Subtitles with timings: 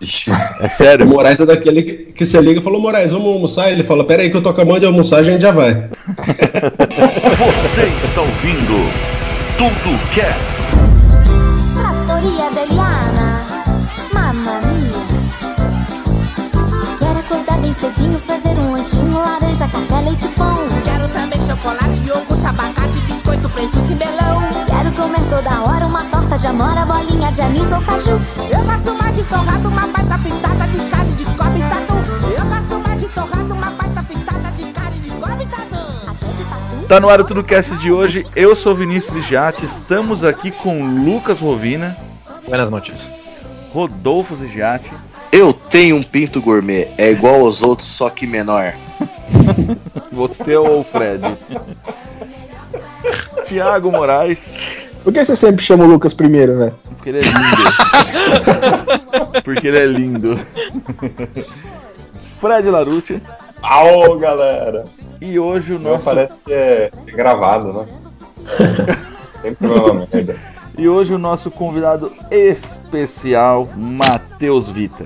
[0.00, 1.06] Ixi, É O sério?
[1.06, 3.70] Moraes é daquele que, que você liga e falou, Moraes, vamos almoçar?
[3.70, 5.88] Ele fala, pera aí que eu tô acabando de almoçar, a gente já vai.
[7.36, 8.90] Você está ouvindo
[9.56, 10.56] Tudo Cast.
[11.74, 13.42] Trattoria deliana,
[14.12, 15.06] mamma mia.
[16.98, 20.56] Quero acordar bem cedinho, fazer um lanchinho, laranja, café, leite pão.
[20.84, 24.42] Quero também chocolate, iogurte, abacate, biscoito, presunto e melão.
[24.66, 26.04] Quero comer toda hora uma
[26.38, 28.20] de amora, bolinha de anis ou caju.
[28.50, 31.94] Eu gosto mais de torrado, uma baita pintada de carne de cobre e tatu.
[32.30, 35.76] Eu gosto mais de torrado, uma baita pintada de carne de cobre e tatu.
[36.04, 36.26] Tatu.
[36.88, 38.26] Tá no ar o Tudo Cast de hoje.
[38.36, 39.64] Eu sou Vinícius Ligiati.
[39.64, 41.96] Estamos aqui com Lucas Rovina,
[42.46, 43.10] Buenas notícias.
[43.72, 44.92] Rodolfo Zigiati,
[45.32, 48.74] Eu tenho um pinto gourmet, é igual aos outros, só que menor.
[50.12, 51.22] você ou o Fred.
[53.44, 54.46] Tiago Moraes,
[55.06, 56.74] Por que você sempre chama o Lucas primeiro, velho?
[56.96, 57.62] porque ele é lindo.
[59.44, 60.40] porque ele é lindo.
[62.40, 63.22] Fred Larúcia.
[63.62, 64.84] Au, galera!
[65.20, 67.86] E hoje o Não nosso parece que é gravado, né?
[69.42, 70.34] Sempre uma merda.
[70.76, 75.04] e hoje o nosso convidado especial, Matheus Vita.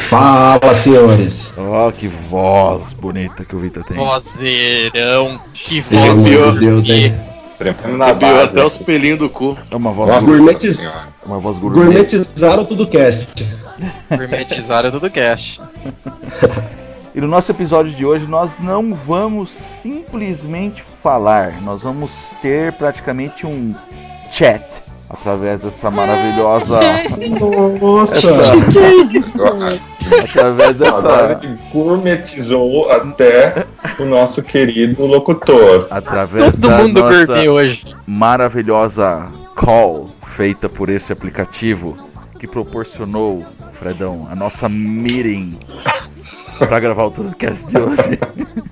[0.00, 1.50] Fala, senhores.
[1.56, 3.96] Ó, que voz bonita que o Vita tem.
[3.96, 6.22] Vozeirão, que voz.
[6.22, 7.29] de Deus, hein?
[7.60, 9.56] Tremendo na Subiu até os pelinhos do cu.
[9.70, 10.80] É uma voz, Nossa, gourmet, Gourmetiz-
[11.26, 11.84] uma voz gourmet.
[11.84, 13.46] Gourmetizaram tudo cast.
[14.10, 15.60] Gourmetizaram tudo cash.
[17.12, 23.44] E no nosso episódio de hoje nós não vamos simplesmente falar, nós vamos ter praticamente
[23.44, 23.74] um
[24.30, 24.62] chat
[25.08, 26.78] através dessa maravilhosa.
[27.80, 28.20] Nossa.
[30.18, 31.46] através Agora dessa.
[31.46, 33.66] ele gourmetizou até
[33.98, 35.86] o nosso querido locutor.
[35.90, 37.94] Através Todo da mundo nossa hoje.
[38.06, 41.96] maravilhosa call feita por esse aplicativo
[42.38, 43.42] que proporcionou,
[43.78, 45.58] Fredão, a nossa meeting
[46.58, 48.18] para gravar o Tudocast de hoje.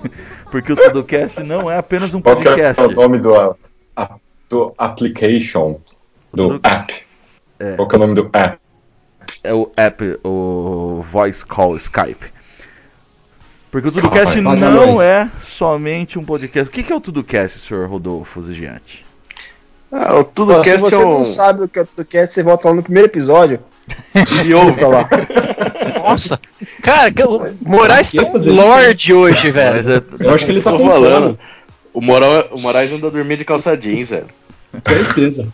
[0.51, 2.83] Porque o Tudocast não é apenas um Qual que é podcast.
[2.83, 3.55] o nome do, a-
[4.49, 5.77] do application?
[6.33, 6.95] Do Do- app?
[7.59, 7.73] É.
[7.77, 8.59] Qual que é o nome do app?
[9.45, 12.27] é o app, o Voice Call Skype.
[13.71, 16.69] Porque o Tudocast paga não é somente um podcast.
[16.71, 19.05] O que que é o Tudocast, senhor Rodolfo Zigiante?
[19.93, 21.11] Ah, o Ó, Tudo se você é um.
[21.19, 23.61] não sabe o que é o TudoCast, você volta lá no primeiro episódio
[24.47, 25.09] e ouve lá.
[26.03, 26.39] Nossa,
[26.83, 28.61] cara, que o Moraes Pra tá um fazer isso?
[28.61, 29.77] lord hoje, velho.
[29.77, 29.87] Mas
[30.21, 31.25] é, Eu acho que ele tá falando.
[31.25, 31.39] fome,
[31.95, 34.27] O, Moral, o Moraes anda dormindo de calça jeans, velho.
[34.87, 35.49] certeza.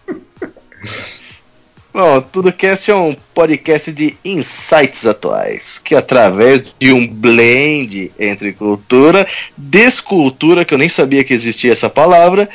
[1.95, 8.53] Bom, Tudo Cast é um podcast de insights atuais, que através de um blend entre
[8.53, 9.25] cultura,
[9.57, 12.51] descultura, que eu nem sabia que existia essa palavra,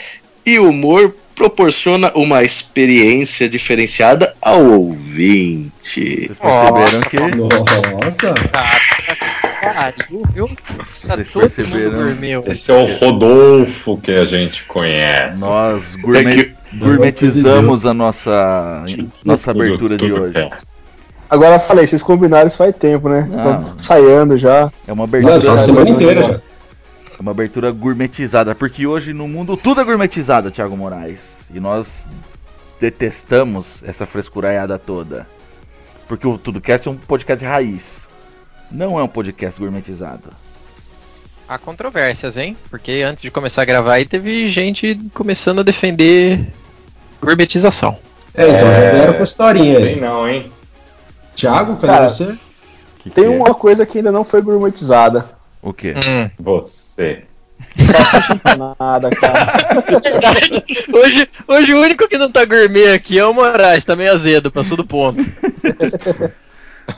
[0.46, 6.28] e humor, proporciona uma experiência diferenciada ao ouvinte.
[6.28, 7.18] vocês perceberam que.
[7.38, 8.34] Nossa.
[9.62, 10.48] Pariu, viu?
[11.08, 11.92] Tá Vocês todo mundo perceberam?
[12.04, 12.52] gourmet hoje.
[12.52, 15.40] Esse é o Rodolfo que a gente conhece.
[15.40, 18.86] Nós É gourmet- gourmetizamos a nossa,
[19.26, 20.50] nossa Tudo- abertura de tudo hoje.
[21.30, 23.28] Agora eu falei, vocês combinaram isso faz tempo, né?
[23.30, 23.60] Não.
[23.60, 24.72] Estão ensaiando já.
[24.88, 26.34] É uma Não, tá abertura, a semana inteira já.
[26.34, 26.42] é
[27.22, 31.40] uma abertura gourmetizada, porque hoje no mundo tudo é gourmetizado, Thiago Moraes.
[31.54, 32.08] E nós
[32.82, 35.28] detestamos essa frescuraiada toda.
[36.08, 38.08] Porque o Tudocast é um podcast raiz.
[38.72, 40.30] Não é um podcast gourmetizado.
[41.48, 42.56] Há controvérsias, hein?
[42.70, 46.48] Porque antes de começar a gravar aí teve gente começando a defender
[47.22, 47.98] gourmetização.
[48.36, 48.92] É, então já É.
[48.94, 50.00] vieram com a historinha aí.
[50.00, 50.52] não, hein?
[51.36, 52.38] Thiago, cadê Cara, você?
[53.00, 53.36] Que Tem que é?
[53.36, 55.30] uma coisa que ainda não foi gourmetizada.
[55.62, 55.96] O quê?
[55.98, 56.30] Hum.
[56.40, 57.24] Você.
[58.80, 59.48] Nada, cara.
[60.04, 60.64] Verdade.
[60.94, 64.52] Hoje, hoje o único que não tá gourmet aqui é o Moraes, tá meio azedo,
[64.52, 65.20] passou do ponto.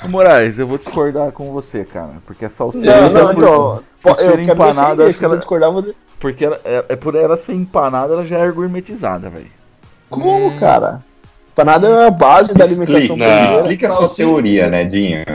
[0.08, 2.14] Moraes, eu vou discordar com você, cara.
[2.26, 2.86] Porque a salsicha.
[3.02, 3.80] Não, não, por- então.
[4.02, 5.86] por Eu ser empanada, defender, acho se que ela- discordar, vou...
[6.20, 9.48] Porque ela, é, é por ela ser empanada, ela já é gourmetizada, velho.
[10.10, 10.60] Como, Hum.
[10.60, 11.02] cara?
[11.52, 13.62] Empanada é a base da alimentação Explica, brasileira.
[13.62, 15.26] explica a sua teoria, né, Dinho?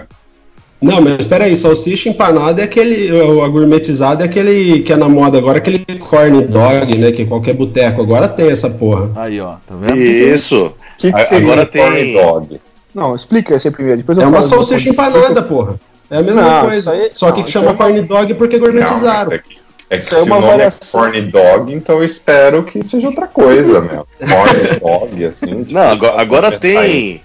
[0.81, 4.97] Não, mas espera aí, salsicha empanada é aquele, o- a gourmetizada é aquele que é
[4.97, 9.11] na moda agora, aquele corn dog, né, que qualquer boteco agora tem essa porra.
[9.17, 9.97] Aí, ó, tá vendo?
[9.97, 10.67] Isso.
[10.67, 12.61] O que, que agora um corn tem- dog?
[12.97, 13.99] Não, explica esse primeiro.
[13.99, 15.79] Depois eu É uma salsicha empanada, porra.
[16.11, 16.93] É a mesma Não, coisa.
[16.93, 19.29] aí- Só que não, que chama aí- corn dog porque gourmetizaram.
[19.29, 19.59] Não, é que,
[19.91, 21.01] é que Isso se é o uma nome é variação.
[21.01, 24.07] corn dog, então eu espero que seja outra coisa, meu.
[24.19, 25.65] Corn dog, assim.
[25.65, 27.21] tipo, Não, agora, agora tem.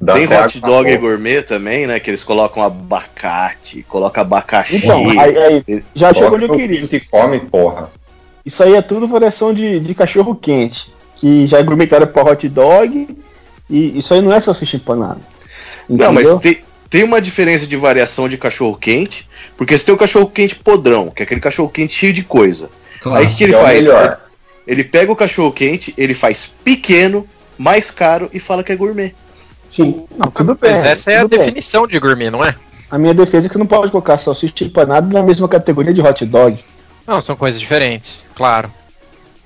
[0.00, 1.98] dá Tem hot dog gourmet também, né?
[1.98, 4.76] Que eles colocam abacate, colocam abacaxi.
[4.76, 6.84] Então, aí, aí já chegou onde eu queria.
[6.84, 7.90] o que come, porra.
[8.46, 12.48] Isso aí é tudo variação de, de cachorro quente, que já é gourmetizada para hot
[12.48, 13.08] dog,
[13.68, 15.20] e isso aí não é salsicha empanada.
[15.88, 16.40] Não, mas Entendeu?
[16.40, 20.54] tem, tem uma diferença de variação de cachorro quente, porque você tem o cachorro quente
[20.54, 22.70] podrão, que é aquele cachorro quente cheio de coisa.
[23.06, 23.84] Aí o que ele é faz?
[23.84, 24.20] melhor.
[24.66, 27.26] Ele pega o cachorro quente, ele faz pequeno,
[27.56, 29.14] mais caro e fala que é gourmet.
[29.68, 30.04] Sim.
[30.16, 30.72] Não, tudo bem.
[30.72, 31.38] Essa é a bem.
[31.38, 32.54] definição de gourmet, não é?
[32.90, 36.00] A minha defesa é que você não pode colocar salsicha empanada na mesma categoria de
[36.00, 36.62] hot dog.
[37.06, 38.72] Não, são coisas diferentes, claro.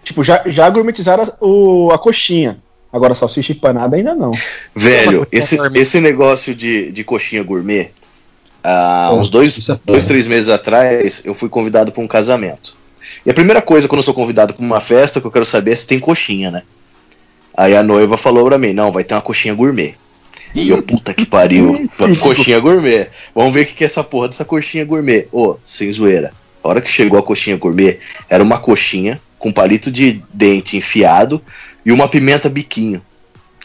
[0.05, 2.59] Tipo, já, já gourmetizaram a, o, a coxinha.
[2.93, 4.33] Agora, salsicha empanada ainda não.
[4.75, 7.91] Velho, esse, esse negócio de, de coxinha gourmet,
[8.63, 12.77] há Pô, uns dois, é dois, três meses atrás, eu fui convidado para um casamento.
[13.25, 15.73] E a primeira coisa, quando eu sou convidado para uma festa, que eu quero saber
[15.73, 16.63] é se tem coxinha, né?
[17.57, 19.95] Aí a noiva falou pra mim, não, vai ter uma coxinha gourmet.
[20.55, 21.89] E eu, puta que pariu,
[22.21, 23.09] coxinha gourmet.
[23.35, 25.29] Vamos ver o que que é essa porra dessa coxinha gourmet.
[25.33, 26.33] Ô, sem zoeira.
[26.63, 27.99] A hora que chegou a coxinha gourmet,
[28.29, 31.43] era uma coxinha com palito de dente enfiado
[31.85, 33.01] e uma pimenta biquinho.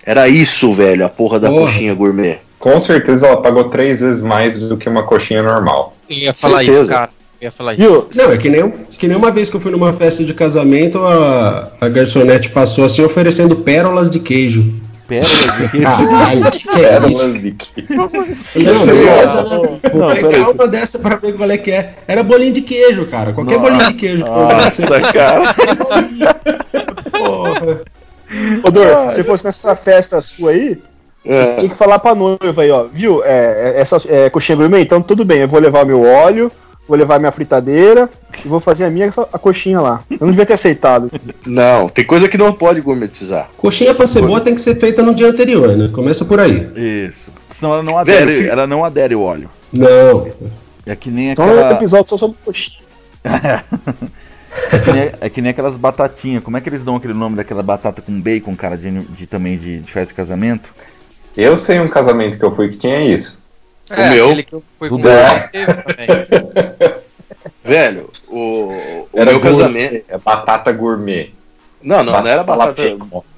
[0.04, 1.62] Era isso, velho, a porra da Porra.
[1.66, 2.40] coxinha gourmet.
[2.60, 5.96] Com certeza ela pagou três vezes mais do que uma coxinha normal.
[6.10, 6.80] Eu ia falar Certeza.
[6.81, 7.10] isso, cara.
[7.40, 8.08] Eu ia falar isso.
[8.16, 10.98] Não, é que nem, que nem uma vez que eu fui numa festa de casamento,
[11.06, 14.74] a, a garçonete passou assim oferecendo pérolas de queijo.
[15.08, 15.84] Pérola de queijo.
[15.86, 17.88] Caralho, que é Pérolas de queijo.
[17.94, 19.80] Não, Isso beleza, é- né?
[19.94, 21.94] Vou Não, pegar uma dessa pra ver qual é que é.
[22.08, 23.34] Era bolinho de queijo, cara.
[23.34, 23.72] Qualquer Nossa.
[23.72, 24.25] bolinho de queijo.
[24.25, 24.84] Nossa,
[25.14, 25.56] cara.
[27.12, 27.81] Porra.
[28.68, 30.78] Ô, Dor, se você fosse nessa festa sua aí,
[31.26, 31.56] É.
[31.56, 32.86] tinha que falar pra noiva aí, ó.
[32.92, 33.24] Viu?
[33.24, 35.40] É, é, essa é, coxinha gourmet, então tudo bem.
[35.40, 36.52] Eu vou levar meu óleo,
[36.88, 38.10] vou levar minha fritadeira
[38.44, 40.04] e vou fazer a minha a coxinha lá.
[40.10, 41.12] Eu não devia ter aceitado.
[41.46, 43.50] Não, tem coisa que não pode gourmetizar.
[43.58, 45.90] Coxinha pra ser boa tem que ser feita no dia anterior, né?
[45.94, 46.70] Começa por aí.
[47.10, 47.30] Isso.
[47.54, 49.50] Senão ela não adere, Velho, ela não adere o óleo.
[49.74, 50.28] Não.
[50.86, 51.74] É que nem Então é um aquela.
[51.74, 52.78] episódio só sobre coxinha.
[54.71, 56.44] É que, nem, é que nem aquelas batatinhas.
[56.44, 59.57] Como é que eles dão aquele nome daquela batata com bacon, cara, de, de- também
[59.57, 60.69] de, de festa de casamento?
[61.36, 63.42] Eu sei um casamento que eu fui que tinha isso.
[63.89, 64.25] É, meu?
[64.25, 65.18] aquele que eu fui com também.
[67.63, 70.06] Velho, o, o Era meu gourmet, casamento.
[70.07, 71.31] É batata gourmet.
[71.81, 72.98] Não, não, não era batata,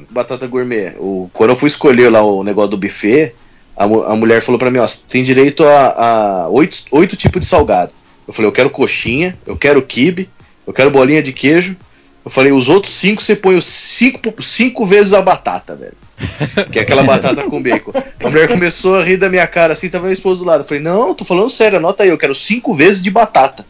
[0.10, 0.94] batata gourmet.
[0.98, 3.33] O, quando eu fui escolher lá o negócio do buffet,
[3.75, 7.42] a, a mulher falou pra mim, ó, você tem direito a, a oito, oito tipos
[7.42, 7.92] de salgado.
[8.27, 10.30] Eu falei, eu quero coxinha, eu quero quibe,
[10.69, 11.75] eu quero bolinha de queijo.
[12.24, 15.94] Eu falei, os outros cinco você põe os cinco, cinco vezes a batata, velho.
[16.71, 17.92] Que é aquela batata com bacon.
[18.24, 20.62] A mulher começou a rir da minha cara assim, tava meu esposo do lado.
[20.63, 23.66] Eu falei, não, tô falando sério, anota aí, eu quero cinco vezes de batata.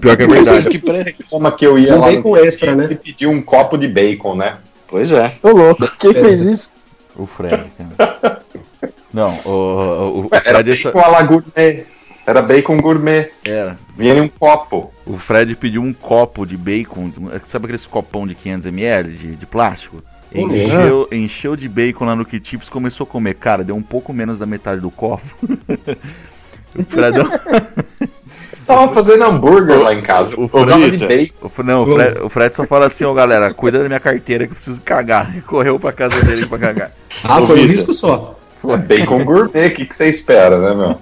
[0.00, 0.68] Pior que é verdade.
[0.68, 2.88] que pre- Uma que eu ia Com lá bacon no extra, né?
[2.90, 4.56] e pedi um copo de bacon, né?
[4.86, 5.32] Pois é.
[5.42, 5.88] Ô, louco.
[5.98, 6.70] Quem fez isso?
[7.16, 7.64] O Fred,
[7.98, 8.42] cara.
[9.12, 10.82] Não, o, o, o Era Fred.
[10.84, 11.86] bacon à la gourmet.
[12.26, 13.30] Era bacon gourmet.
[13.44, 13.78] Era.
[13.96, 14.92] Vinha em um copo.
[15.06, 17.12] O Fred pediu um copo de bacon,
[17.46, 20.02] sabe aqueles copão de 500ml de, de plástico?
[20.34, 23.34] Encheu, encheu de bacon lá no Kitips começou a comer.
[23.34, 25.24] Cara, deu um pouco menos da metade do copo.
[26.74, 27.30] o Fredão.
[28.66, 30.34] Tava fazendo hambúrguer lá em casa.
[30.36, 31.50] O usava de bacon.
[31.56, 34.46] O, não, o Fred, o Fred só fala assim, ó galera, cuida da minha carteira
[34.46, 35.36] que eu preciso cagar.
[35.36, 36.90] E correu pra casa dele pra cagar.
[37.22, 38.36] Ah, Ô, foi um risco só.
[38.64, 40.98] É bacon gourmet, o que, que você espera, né, meu?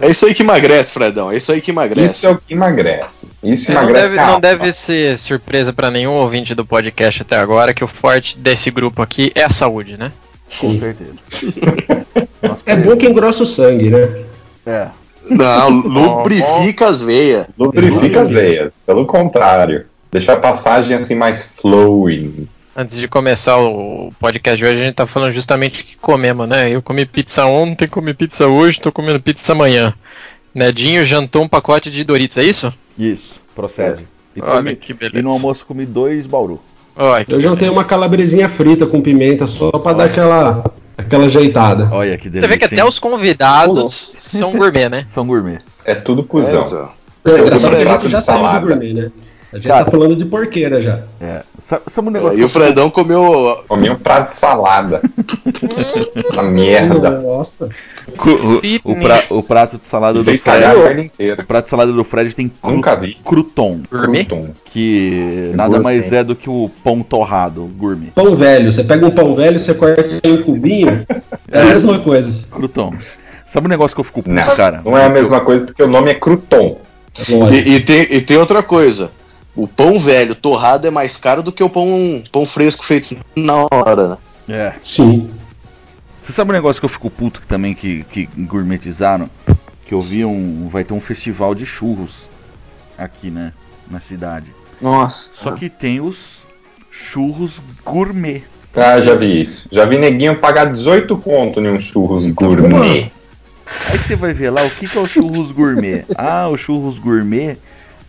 [0.00, 1.30] É isso aí que emagrece, Fredão.
[1.30, 2.16] É isso aí que emagrece.
[2.16, 3.26] Isso é o que emagrece.
[3.42, 7.22] Isso É, não emagrece deve, a não deve ser surpresa pra nenhum ouvinte do podcast
[7.22, 10.10] até agora que o forte desse grupo aqui é a saúde, né?
[10.60, 10.78] Com Sim.
[10.80, 11.12] certeza.
[12.42, 14.24] Nossa, É bom que engrossa o sangue, né?
[14.66, 14.86] É.
[15.28, 17.46] Não, lubrifica as veias.
[17.58, 18.74] Lubrifica as veias.
[18.86, 19.86] Pelo contrário.
[20.10, 22.46] Deixa a passagem assim mais flowing.
[22.76, 26.48] Antes de começar o podcast de hoje, a gente tá falando justamente o que comemos,
[26.48, 26.68] né?
[26.70, 29.94] Eu comi pizza ontem, comi pizza hoje, tô comendo pizza amanhã.
[30.52, 32.72] Nedinho jantou um pacote de Doritos, é isso?
[32.98, 34.04] Isso, procede.
[34.34, 35.18] E, Olha comi- que beleza.
[35.18, 36.60] e no almoço comi dois bauru.
[36.96, 40.64] Olha, que Eu jantei uma calabresinha frita com pimenta só pra dar aquela,
[40.98, 41.88] aquela ajeitada.
[41.92, 42.48] Olha que Você delícia.
[42.48, 45.04] vê que até os convidados são gourmet, né?
[45.06, 45.58] São gourmet.
[45.84, 46.66] É tudo É, cuzão.
[46.66, 46.90] então.
[47.24, 49.12] É, engraçado comi que a gente já saiu do gourmet, né?
[49.54, 49.84] A gente Cara.
[49.84, 51.02] tá falando de porqueira já.
[51.20, 51.42] É.
[51.62, 53.62] Sabe, sabe um negócio E o Fredão comeu.
[53.68, 55.00] Comi um prato de salada.
[56.28, 57.10] Essa merda.
[57.20, 57.68] Nossa.
[58.84, 61.10] o, o, pra- o prato de salada do Fred.
[61.40, 63.16] O prato de salada do Fred tem cru, Nunca vi.
[63.24, 64.24] crouton, Gourmet?
[64.24, 64.48] Crouton.
[64.66, 65.84] que nada Gourmet.
[66.00, 68.10] mais é do que o pão torrado, gourmet.
[68.12, 68.72] Pão velho.
[68.72, 71.06] Você pega um pão velho, você corta em um cubinho.
[71.50, 72.34] É a mesma coisa.
[72.50, 72.92] Crouton.
[73.46, 74.82] Sabe um negócio que eu fico puto, Não, cara?
[74.84, 76.78] não é a mesma coisa porque o nome é Crouton.
[77.28, 77.54] Lógico.
[77.68, 79.12] E, e tem, e tem outra coisa.
[79.56, 83.66] O pão velho torrado é mais caro do que o pão, pão fresco feito na
[83.70, 84.18] hora, né?
[84.48, 84.74] É.
[84.82, 85.30] Sim.
[86.18, 89.30] Você sabe um negócio que eu fico puto que também que, que gourmetizaram?
[89.86, 90.68] Que eu vi um.
[90.68, 92.26] Vai ter um festival de churros
[92.98, 93.52] aqui, né?
[93.88, 94.46] Na cidade.
[94.80, 95.30] Nossa.
[95.34, 96.16] Só que tem os
[96.90, 98.42] churros gourmet.
[98.74, 99.68] Ah, já vi isso.
[99.70, 103.12] Já vi neguinho pagar 18 conto em um churros gourmet.
[103.86, 106.04] Aí você vai ver lá o que, que é o churros gourmet.
[106.16, 107.56] Ah, o churros gourmet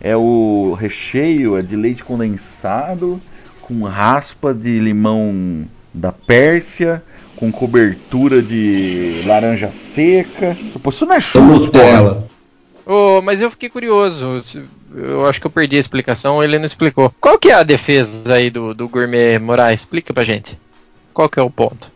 [0.06, 3.20] é o recheio é de leite condensado
[3.62, 7.02] com raspa de limão da Pérsia,
[7.34, 10.56] com cobertura de laranja seca.
[10.80, 11.84] Pô, isso não é churros, porra.
[12.02, 12.28] Nutella.
[12.86, 14.40] Ô, mas eu fiquei curioso.
[14.94, 17.12] Eu acho que eu perdi a explicação, ele não explicou.
[17.20, 19.80] Qual que é a defesa aí do, do gourmet Moraes?
[19.80, 20.56] Explica pra gente.
[21.12, 21.90] Qual que é o ponto?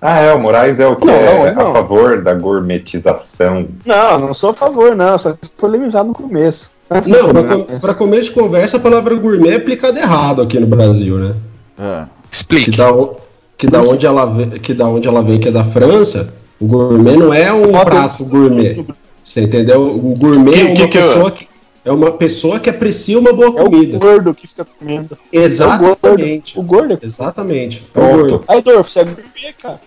[0.00, 1.68] Ah, é, o Moraes é o que Não, é não.
[1.68, 3.68] a favor da gourmetização.
[3.84, 5.18] Não, não sou a favor, não.
[5.18, 6.73] Só polemizar no começo.
[6.90, 7.64] Antes Não, pra, começar.
[7.64, 11.34] com- pra começo de conversa, a palavra gourmet é aplicada errado aqui no Brasil, né?
[11.78, 12.04] É.
[12.30, 12.70] Que Explique.
[12.76, 13.16] da, o-
[13.56, 16.66] que da onde ela vem, que da onde ela vem, que é da França, o
[16.66, 18.84] gourmet não é um Bota prato gourmet.
[19.22, 19.82] Você entendeu?
[19.96, 21.02] O gourmet Que- é uma que que é?
[21.02, 21.48] pessoa que
[21.86, 23.98] é uma pessoa que aprecia uma boa É o comida.
[23.98, 25.16] gordo que fica comendo.
[25.32, 26.58] Exatamente.
[26.58, 26.98] O gordo.
[27.02, 27.84] Exatamente.
[27.94, 28.44] É o gordo.
[28.48, 29.80] Aí, Dorf, você é gourmet, cara.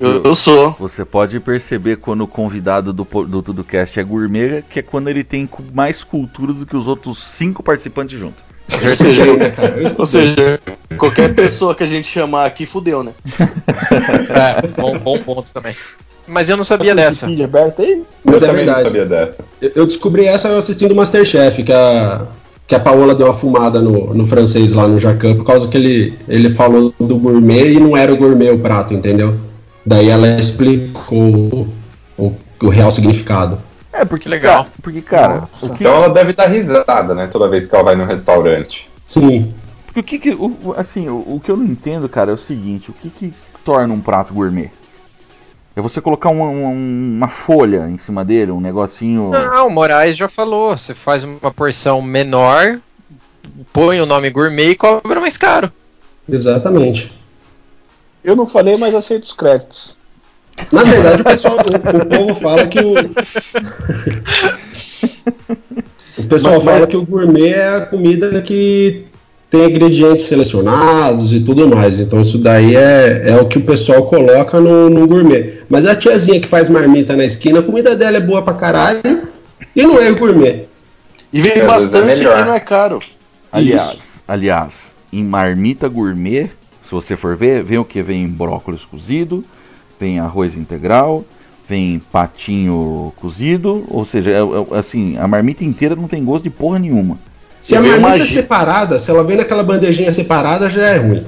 [0.00, 0.76] Eu, eu sou.
[0.78, 5.24] Você pode perceber quando o convidado do, do TudoCast é gourmet, que é quando ele
[5.24, 8.42] tem mais cultura do que os outros cinco participantes juntos.
[8.70, 9.24] Ou seja,
[9.98, 10.60] ou seja,
[10.98, 13.12] qualquer pessoa que a gente chamar aqui fudeu, né?
[14.28, 15.74] É, bom, bom ponto também.
[16.26, 17.26] Mas eu não sabia dessa.
[17.26, 18.02] Wikipedia aberta aí?
[18.22, 18.84] Mas eu é também não verdade.
[18.84, 19.44] sabia dessa.
[19.60, 22.26] Eu eu descobri essa assistindo o Masterchef, que a,
[22.66, 25.76] que a Paola deu uma fumada no, no francês lá no Jacan, por causa que
[25.76, 29.47] ele, ele falou do gourmet e não era o gourmet o prato, entendeu?
[29.88, 31.74] Daí ela explicou o,
[32.18, 33.58] o, o real significado.
[33.90, 34.66] É, porque Que legal.
[34.82, 37.26] Porque, cara, o que, Então ela deve dar risada, né?
[37.26, 38.86] Toda vez que ela vai no restaurante.
[39.06, 39.54] Sim.
[39.86, 42.34] porque o que, que- o- o- assim, o, o que eu não entendo, cara, é
[42.34, 43.32] o seguinte, o que que
[43.64, 44.70] torna um prato gourmet?
[45.74, 49.30] É você colocar uma, uma, uma folha em cima dele, um negocinho.
[49.30, 50.76] Não, o Moraes já falou.
[50.76, 52.78] Você faz uma porção menor,
[53.72, 55.72] põe o nome gourmet e cobra mais caro.
[56.28, 57.16] Exatamente.
[58.24, 59.96] Eu não falei, mas aceito os créditos.
[60.72, 62.94] Na verdade, o pessoal, o, o povo fala que o.
[66.18, 69.04] o pessoal Mas- fala mas- que o gourmet é a comida que
[69.50, 72.00] tem ingredientes selecionados e tudo mais.
[72.00, 75.60] Então isso daí é, é o que o pessoal coloca no, no gourmet.
[75.68, 79.00] Mas a tiazinha que faz marmita na esquina, a comida dela é boa pra caralho
[79.74, 80.66] e não é gourmet.
[81.32, 82.40] E vem é bastante melhor.
[82.42, 83.00] e não é caro.
[83.50, 83.98] Aliás, Isso.
[84.26, 84.74] aliás,
[85.12, 86.50] em marmita gourmet,
[86.88, 88.02] se você for ver, vem o que?
[88.02, 89.44] Vem brócolis cozido,
[90.00, 91.22] vem arroz integral,
[91.68, 96.50] vem patinho cozido, ou seja, é- é- assim, a marmita inteira não tem gosto de
[96.50, 97.18] porra nenhuma.
[97.60, 98.26] Se a marmita é magia.
[98.26, 101.26] separada, se ela vem naquela bandejinha separada, já é ruim.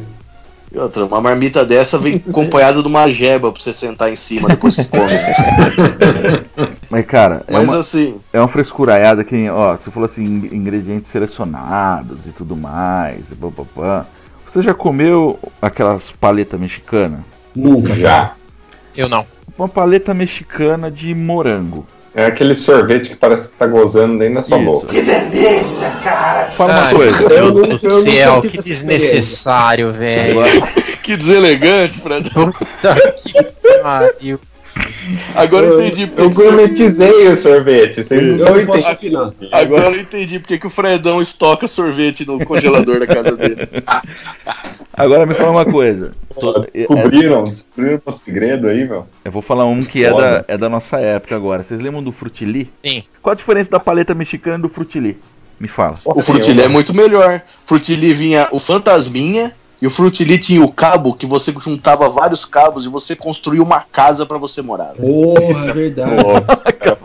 [0.72, 4.48] E outra, uma marmita dessa vem acompanhada de uma jeba pra você sentar em cima
[4.48, 5.10] depois que come.
[6.88, 10.48] Mas, cara, é Mas uma, assim, é uma frescuraiada que, ó, você falou assim, in-
[10.56, 14.06] ingredientes selecionados e tudo mais, e pá, pá, pá.
[14.50, 17.20] Você já comeu aquelas paletas mexicanas?
[17.54, 17.94] Nunca.
[17.94, 18.32] Já.
[18.96, 19.24] Eu não.
[19.56, 21.86] Uma paleta mexicana de morango.
[22.12, 24.66] É aquele sorvete que parece que tá gozando dentro da sua Isso.
[24.66, 24.92] boca.
[26.56, 27.32] Fala uma Ai, coisa.
[27.32, 30.40] Eu não- Meu Deus eu do céu, que desnecessário, velho.
[31.00, 32.50] que deselegante, Fredão.
[32.50, 34.40] Puta que pariu.
[35.34, 38.02] Agora eu entendi porque Eu gourmetizei o sorvete.
[38.02, 38.88] Vocês Eu não posso.
[39.52, 43.68] Agora eu entendi porque que o Fredão estoca sorvete no congelador da casa dele.
[44.92, 46.10] Agora me fala uma coisa.
[46.72, 49.06] Descobriram, descobriram o segredo aí, meu.
[49.24, 51.62] Eu vou falar um que é da, é da nossa época agora.
[51.62, 52.70] Vocês lembram do Frutili?
[52.84, 53.04] Sim.
[53.22, 55.18] Qual a diferença da paleta mexicana e do Frutili?
[55.58, 55.98] Me fala.
[56.04, 57.42] O Frutili é muito melhor.
[57.64, 62.84] Frutili vinha o fantasminha e o Frutili tinha o cabo que você juntava vários cabos
[62.84, 64.92] e você construía uma casa pra você morar.
[64.94, 66.12] Porra, é verdade.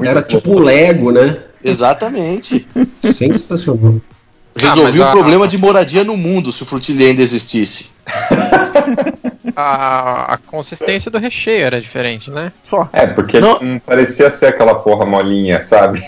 [0.03, 1.37] Era tipo um Lego, né?
[1.63, 2.67] Exatamente.
[3.13, 3.95] Sensacional.
[4.57, 7.87] Resolvi mas o a- problema de moradia no mundo se o Frutili ainda existisse.
[9.57, 12.51] A, a consistência do recheio era diferente, né?
[12.65, 12.89] Só.
[12.91, 13.57] É, porque Não.
[13.61, 16.03] não parecia ser aquela porra molinha, sabe?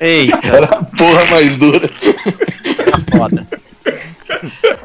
[0.00, 1.90] Eita, Era a porra mais dura.
[3.10, 3.44] foda.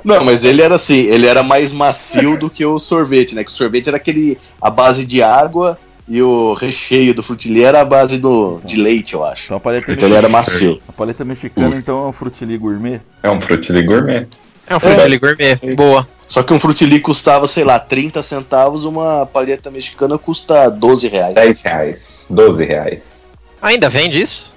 [0.03, 3.43] Não, mas ele era assim, ele era mais macio do que o sorvete, né?
[3.43, 7.79] Que o sorvete era aquele a base de água e o recheio do Frutili era
[7.81, 9.45] a base do, de leite, eu acho.
[9.45, 10.81] Então a paleta, Então ele era macio.
[10.87, 12.99] a paleta mexicana então é um Frutili gourmet.
[13.21, 14.27] É um frutili gourmet.
[14.67, 15.55] É um frutili gourmet.
[15.75, 16.07] Boa.
[16.27, 21.35] Só que um Frutili custava, sei lá, 30 centavos, uma palheta mexicana custa 12 reais.
[21.35, 23.31] 10 reais, 12 reais.
[23.61, 24.51] Ainda vende isso?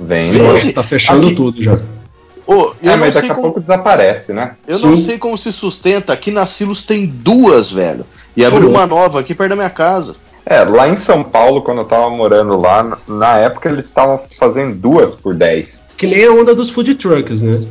[0.00, 0.32] Vem.
[0.32, 0.72] Vende.
[0.72, 1.78] Tá fechando Aqui- tudo já.
[2.52, 4.52] Eu É, não mas sei daqui a como- pouco desaparece, né?
[4.66, 5.02] Eu não Sim.
[5.02, 6.12] sei como se sustenta.
[6.12, 8.04] Aqui na Silos tem duas, velho.
[8.36, 10.14] E abriu Ô, uma nova aqui perto da minha casa.
[10.46, 14.74] É, lá em São Paulo, quando eu tava morando lá, na- época eles estavam fazendo
[14.74, 15.82] duas por 10.
[15.96, 17.66] Que nem a onda dos food trucks, né?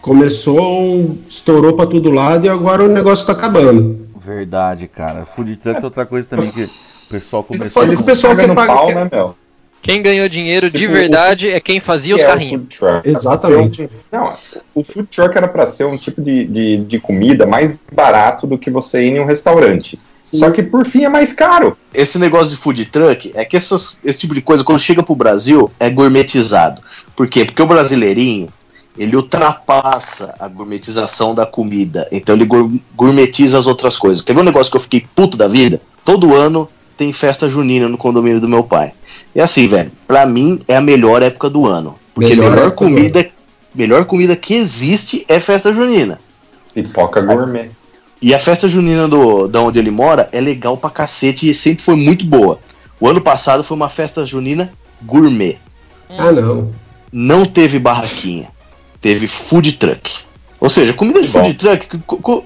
[0.00, 4.06] Começou, estourou pra todo lado e agora o negócio tá acabando.
[4.24, 5.26] Verdade, cara.
[5.34, 6.68] Food truck é outra coisa também que o
[7.08, 7.82] pessoal Eles começou.
[7.82, 8.76] podem que o pessoal quer pagar.
[8.76, 9.34] pau, né, meu?
[9.82, 12.52] Quem ganhou dinheiro de Tipo, verdade é quem fazia os Que é o carrinhos.
[12.62, 13.08] food truck.
[13.08, 13.82] Exatamente.
[13.82, 14.36] Um- Não,
[14.74, 18.56] o food truck era pra ser um tipo de, de, de comida mais barato do
[18.56, 19.98] que você ir em um restaurante.
[20.22, 21.76] Só que por fim é mais caro.
[21.92, 25.14] Esse negócio de food truck é que essas- esse tipo de coisa, quando chega pro
[25.14, 26.80] Brasil, é gourmetizado.
[27.14, 27.44] Por quê?
[27.44, 28.48] Porque o brasileirinho,
[28.96, 32.08] ele ultrapassa a gourmetização da comida.
[32.10, 34.22] Então ele gour- gourmetiza as outras coisas.
[34.22, 35.80] Quer ver um negócio que eu fiquei puto da vida?
[36.04, 36.68] Todo ano
[37.02, 38.92] tem festa junina no condomínio do meu pai.
[39.34, 41.96] E assim, velho, pra mim é a melhor época do ano.
[42.14, 43.28] Porque Melhor a melhor comida,
[43.74, 46.20] melhor comida que existe é festa junina.
[46.72, 47.70] Pipoca gourmet.
[48.20, 51.82] E a festa junina do, da onde ele mora é legal pra cacete e sempre
[51.82, 52.60] foi muito boa.
[53.00, 55.58] O ano passado foi uma festa junina gourmet.
[56.08, 56.70] Ah, não.
[57.10, 58.48] Não teve barraquinha.
[59.00, 60.20] Teve food truck.
[60.62, 61.40] Ou seja, comida de Bom.
[61.40, 61.88] food truck,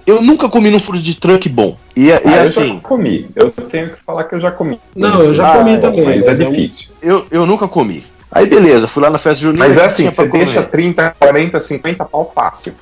[0.06, 1.76] eu nunca comi num food truck bom.
[1.94, 3.28] E, e Ah, eu assim, já comi.
[3.36, 4.80] Eu tenho que falar que eu já comi.
[4.96, 6.88] Não, eu já comi Ah, também, Mas, mas é eu- difícil.
[7.02, 8.06] eu, eu nunca comi.
[8.32, 9.66] Aí beleza, fui lá na festa junina.
[9.68, 10.70] Mas é assim, você deixa comer.
[10.70, 12.72] 30, 40, 50 pau fácil.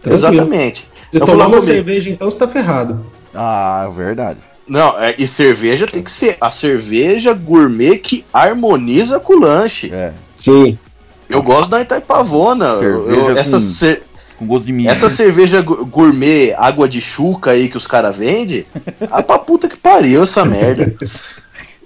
[0.00, 0.14] Tranquilo.
[0.34, 0.88] Exatamente.
[1.12, 1.60] Se Eu tomar uma comer.
[1.60, 3.04] cerveja, então você tá ferrado.
[3.34, 4.38] Ah, verdade.
[4.66, 9.90] Não, é, e cerveja tem que ser a cerveja gourmet que harmoniza com o lanche.
[9.92, 10.12] É.
[10.34, 10.78] Sim.
[11.28, 12.66] Eu gosto da Itaipavona.
[12.80, 14.02] Eu- Cerveja eu- essa, com- cer-
[14.38, 18.64] Com gosto de essa cerveja gu- gourmet, água de chuca aí que os caras vendem,
[19.10, 20.94] a pra puta que pariu essa merda.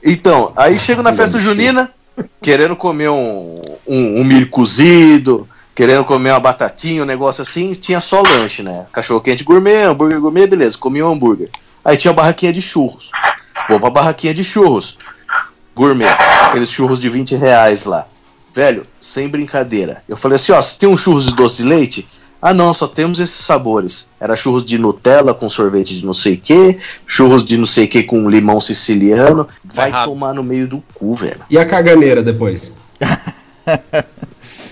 [0.05, 1.91] Então, aí chego na festa junina,
[2.41, 8.01] querendo comer um, um, um milho cozido, querendo comer uma batatinha, um negócio assim, tinha
[8.01, 8.85] só lanche, né?
[8.93, 11.49] Cachorro quente gourmet, hambúrguer gourmet, beleza, comi um hambúrguer.
[11.85, 13.11] Aí tinha a barraquinha de churros.
[13.69, 14.97] Vou pra barraquinha de churros.
[15.75, 18.07] Gourmet, aqueles churros de 20 reais lá.
[18.55, 20.03] Velho, sem brincadeira.
[20.07, 22.07] Eu falei assim, ó, você tem um churros de doce de leite?
[22.45, 24.05] Ah não, só temos esses sabores.
[24.21, 27.85] Era churros de Nutella com sorvete de não sei o que, churros de não sei
[27.85, 29.47] o que com limão siciliano.
[29.65, 30.07] Vai errado.
[30.09, 31.41] tomar no meio do cu, velho.
[31.49, 32.75] E a caganeira depois?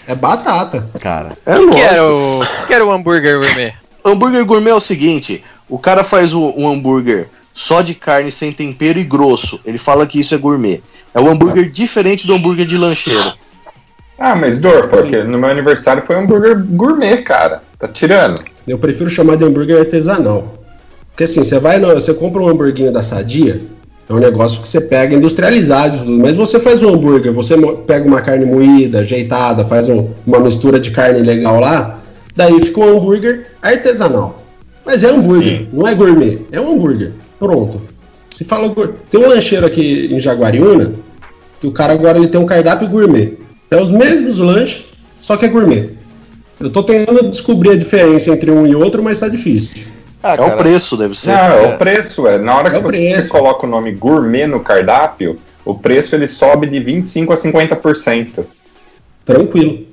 [0.06, 0.88] é batata.
[1.00, 1.78] Cara, É O que lógico.
[1.80, 3.74] era o, o que era o hambúrguer gourmet?
[4.04, 8.52] Hambúrguer gourmet é o seguinte: o cara faz o- um hambúrguer só de carne sem
[8.52, 9.60] tempero e grosso.
[9.64, 10.82] Ele fala que isso é gourmet.
[11.14, 13.32] É o hambúrguer diferente do hambúrguer de lancheiro.
[14.18, 17.62] Ah, mas Dor, porque no meu aniversário foi um hambúrguer gourmet, cara.
[17.80, 18.42] Tá tirando.
[18.68, 20.54] Eu prefiro chamar de hambúrguer artesanal.
[21.10, 23.60] Porque assim, você vai no, você compra um hamburguinho da Sadia,
[24.08, 27.54] é um negócio que você pega industrializado, mas você faz um hambúrguer, você
[27.86, 32.00] pega uma carne moída, ajeitada, faz um- uma mistura de carne legal lá,
[32.34, 34.42] daí fica um hambúrguer artesanal.
[34.84, 35.68] Mas é hambúrguer, Sim.
[35.72, 37.12] não é gourmet, é um hambúrguer.
[37.38, 37.80] Pronto.
[38.30, 38.74] Se fala
[39.10, 40.92] tem um lancheiro aqui em Jaguariúna,
[41.60, 43.34] que o cara agora ele tem um cardápio gourmet.
[43.70, 44.86] É os mesmos lanches,
[45.20, 45.90] só que é gourmet.
[46.60, 49.86] Eu tô tentando descobrir a diferença entre um e outro, mas tá difícil.
[50.22, 51.28] ah, é o preço, deve ser.
[51.28, 52.38] Não, é o preço, é.
[52.38, 53.28] Na hora É que você preço.
[53.28, 58.44] coloca o nome gourmet no cardápio, o preço ele sobe de 25% a 50%.
[59.24, 59.86] Tranquilo.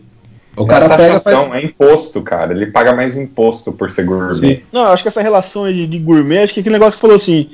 [0.56, 1.64] O É cara a pega taxação, faz...
[1.64, 2.52] é imposto, cara.
[2.54, 4.34] Ele paga mais imposto por ser gourmet.
[4.34, 4.60] Sim.
[4.72, 7.02] Não, eu acho que essa relação aí de, de gourmet, acho que aquele negócio que
[7.02, 7.52] falou assim,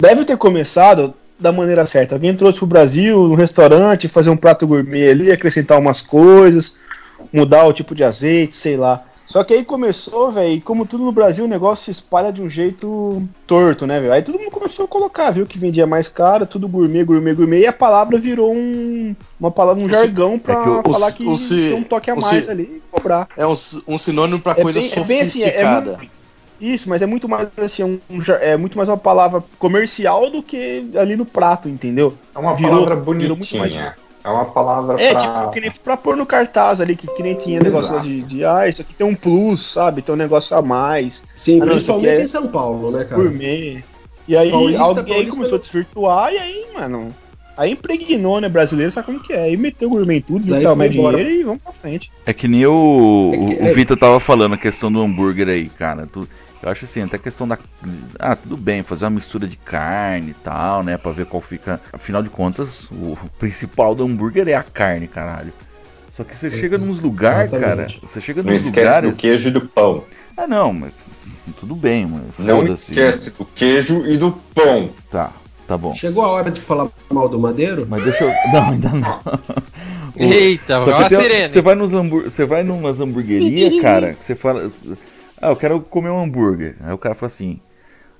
[0.00, 2.16] deve ter começado da maneira certa.
[2.16, 6.74] Alguém trouxe pro Brasil, no restaurante, fazer um prato gourmet ali, acrescentar umas coisas,
[7.32, 9.04] mudar o tipo de azeite, sei lá.
[9.24, 12.42] Só que aí começou, velho, e como tudo no Brasil, o negócio se espalha de
[12.42, 14.12] um jeito torto, né, velho?
[14.12, 17.60] Aí todo mundo começou a colocar, viu que vendia mais caro, tudo gourmet, gourmet, gourmet,
[17.60, 21.24] e a palavra virou um, uma palavra, um jargão pra é que o- falar que
[21.24, 23.28] o se- tem um toque a mais se- ali e cobrar.
[23.36, 23.54] É um,
[23.86, 25.96] um sinônimo pra É coisa bem- é bem assim, é- é sofisticada.
[25.96, 26.22] muito-
[26.60, 30.42] Isso, mas é muito mais assim, um, um é muito mais uma palavra comercial do
[30.42, 32.14] que ali no prato, entendeu?
[32.34, 33.96] É uma Virou- palavra virou muito mais- bonitinha.
[34.24, 35.20] É uma palavra É, pra...
[35.20, 38.22] tipo, que nem pra pôr no cartaz ali, que, que nem tinha negócio lá de,
[38.22, 40.00] de, ah, isso aqui tem um plus, sabe?
[40.02, 43.20] Tem um negócio a mais, Sim, Ah, não, principalmente é em São Paulo, né, cara?
[43.20, 43.82] gourmet.
[44.28, 47.12] E aí Paulista, alguém paulista- começou a desvirtuar, e aí, mano,
[47.56, 49.42] aí impregnou, né, brasileiro, sabe como que é?
[49.42, 51.16] Aí meteu gourmet em tudo, viu embora.
[51.16, 52.12] dinheiro e vamos pra frente.
[52.24, 55.00] É que nem o, É que- o, é- o Vitor tava falando a questão do
[55.02, 56.06] hambúrguer aí, cara.
[56.06, 56.28] Tu-
[56.62, 57.58] eu acho assim, até a questão da.
[58.18, 60.96] Ah, tudo bem, fazer uma mistura de carne e tal, né?
[60.96, 61.80] Pra ver qual fica.
[61.92, 65.52] Afinal de contas, o principal do hambúrguer é a carne, caralho.
[66.16, 67.86] Só que você chega nos lugares, cara.
[68.02, 69.10] Você chega Não nos esquece lugares.
[69.10, 70.04] do queijo e do pão.
[70.36, 70.92] Ah, não, mas.
[71.58, 72.26] Tudo bem, mano.
[72.38, 74.90] Não esquece do queijo e do pão.
[75.10, 75.32] Tá,
[75.66, 75.92] tá bom.
[75.94, 77.86] Chegou a hora de falar mal do Madeiro?
[77.88, 78.30] Mas deixa eu.
[78.52, 79.20] Não, ainda não.
[80.16, 81.48] Eita, Só olha que a tem- sirene.
[81.48, 84.70] Você vai nos hambúrguer, você vai numas hamburguerias, cara, que você fala,
[85.42, 86.76] ah, eu quero comer um hambúrguer.
[86.82, 87.60] Aí o cara fala assim: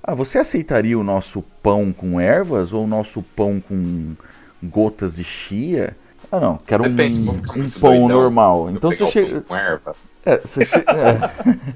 [0.03, 4.15] "Ah, você aceitaria o nosso pão com ervas ou o nosso pão com
[4.63, 5.95] gotas de chia?"
[6.31, 8.09] Ah, não, quero Depende, um, um pão doidão.
[8.09, 8.69] normal.
[8.71, 9.95] Então você o chega, pão Com erva.
[10.25, 11.19] é, você che- é.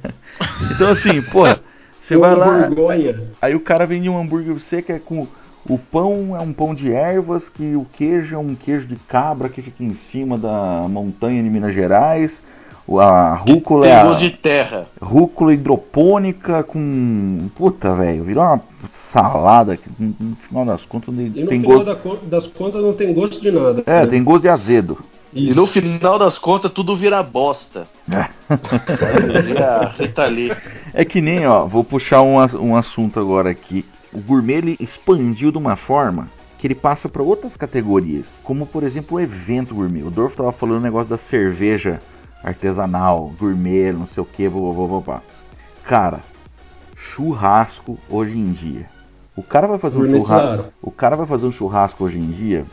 [0.71, 1.59] Então assim, porra,
[2.01, 2.69] você vai lá.
[3.41, 5.27] Aí o cara vende um hambúrguer pra você que é com
[5.69, 9.49] O pão é um pão de ervas, que o queijo é um queijo de cabra
[9.49, 12.41] que fica em cima da montanha de Minas Gerais.
[12.87, 14.87] O- A rúcula é Tem a gosto de terra.
[15.01, 17.49] rúcula hidropônica com.
[17.55, 21.83] Puta, velho, virou uma salada que no final das contas não E no tem final
[21.83, 22.17] gosto.
[22.25, 23.83] das contas não tem gosto de nada.
[23.85, 24.07] É, né?
[24.07, 24.97] tem gosto de azedo.
[25.33, 25.59] E Isso.
[25.59, 27.85] no final das contas tudo vira bosta.
[28.09, 28.27] É.
[30.93, 33.85] É que nem, ó, vou puxar um, um assunto agora aqui.
[34.13, 38.83] O gourmet ele expandiu de uma forma que ele passa para outras categorias, como por
[38.83, 40.03] exemplo o evento gourmet.
[40.03, 42.01] O Dorf tava falando o negócio da cerveja
[42.43, 45.21] artesanal, gourmet, não sei o que, blá.
[45.83, 46.21] Cara,
[46.95, 48.85] churrasco hoje em dia.
[49.35, 50.65] O cara vai fazer um churrasco.
[50.81, 52.65] O cara vai fazer um churrasco hoje em dia.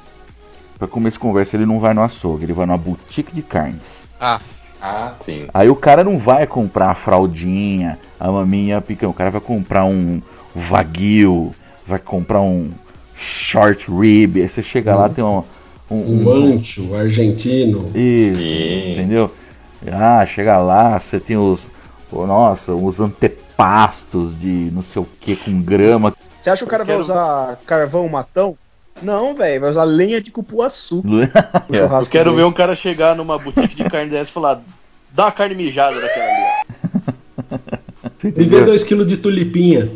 [0.79, 4.05] Pra começo de conversa, ele não vai no açougue, ele vai numa boutique de carnes.
[4.20, 4.40] Ah,
[4.81, 5.46] Ah, sim.
[5.55, 9.11] Aí o cara não vai comprar a fraldinha, a maminha, a picão.
[9.11, 10.20] O cara vai comprar um
[10.55, 11.55] wagyu,
[11.87, 12.70] vai comprar um
[13.16, 14.37] short rib.
[14.42, 15.42] Aí você chega lá, tem um...
[15.90, 17.90] Um ancho argentino.
[17.94, 18.92] Isso, Sim.
[18.92, 19.31] entendeu?
[19.92, 21.61] Ah, chega lá, você tem os...
[22.11, 26.14] oh, nossa, os antepastos de não sei o que com grama.
[26.40, 28.57] Você acha que o cara vai usar carvão matão?
[29.03, 31.03] Não, velho, vai usar lenha de cupuaçu.
[31.68, 32.42] Eu quero dele.
[32.42, 34.61] ver um cara chegar numa boutique de carne dessa e falar:
[35.12, 36.42] dá uma carne mijada daquela ali.
[36.42, 37.59] ó."
[38.18, 38.64] Você E entendeu?
[38.64, 39.90] vê 2kg de tulipinha.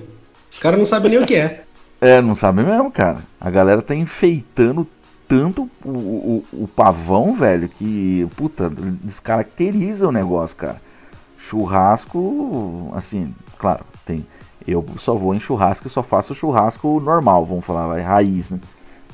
[0.51, 1.63] Os caras não sabem nem o que é.
[2.01, 3.19] É, não sabe mesmo, cara.
[3.41, 4.87] A galera tá enfeitando
[5.29, 8.69] tanto o, o, o pavão, velho, que, puta,
[9.05, 10.81] descaracteriza o negócio, cara.
[11.39, 14.27] Churrasco, assim, claro, tem.
[14.67, 18.59] Eu só vou em churrasco e só faço churrasco normal, vamos falar, vai, raiz, né?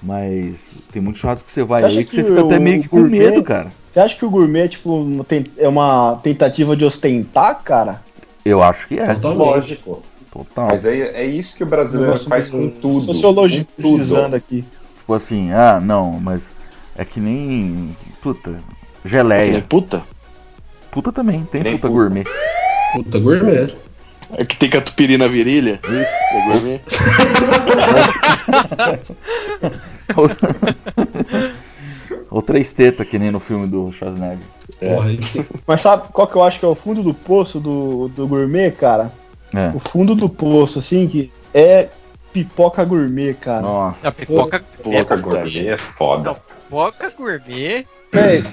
[0.03, 2.61] Mas tem muito churrasco que você vai Você aí que, que você fica até o
[2.63, 3.73] meio que com gourmet- medo, cara.
[3.91, 8.03] Você acha que o gourmet tipo, uma ten- é uma tentativa de ostentar, cara?
[8.45, 9.15] Eu acho que é.
[9.15, 9.39] Totalmente.
[9.39, 10.03] Lógico.
[10.31, 10.67] Total.
[10.67, 13.01] Mas é, é isso que o brasileiro faz com tudo.
[13.03, 14.65] Sociologizando Com aqui.
[15.05, 16.49] Tipo assim, ah, não, mas
[16.97, 17.95] é que nem.
[18.23, 18.49] Puta.
[18.51, 18.59] Ele,
[19.05, 19.63] Geleia.
[19.69, 20.03] puta.
[20.91, 22.01] Puta também, tem Nem puta puta.
[22.01, 22.25] gourmet.
[22.95, 23.75] Puta gourmet.
[24.33, 25.79] É que tem catupiry na virilha.
[25.85, 26.13] Isso.
[26.33, 26.81] É gourmet.
[32.31, 34.39] Ou três tetas, que nem no filme do Schwarzenegger.
[34.81, 38.27] Tem- Mas sabe qual que eu acho que é o fundo do poço do, do
[38.27, 39.13] gourmet, cara?
[39.55, 39.71] É.
[39.75, 41.89] O fundo do poço, assim, que é
[42.33, 43.63] pipoca gourmet, cara.
[43.63, 44.09] Nossa.
[44.09, 46.37] a pipoca, Pipoca gourmet é foda.
[46.65, 47.87] pipoca gourmet.
[48.13, 48.45] Véi,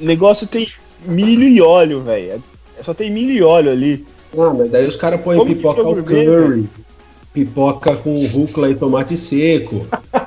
[0.00, 0.68] o negócio tem
[1.04, 2.42] milho e óleo, velho.
[2.82, 4.06] Só tem milho e óleo ali.
[4.38, 6.68] Ah, mas daí os caras põem pipoca é ao curry.
[7.32, 9.86] Pipoca com rúcula e tomate seco.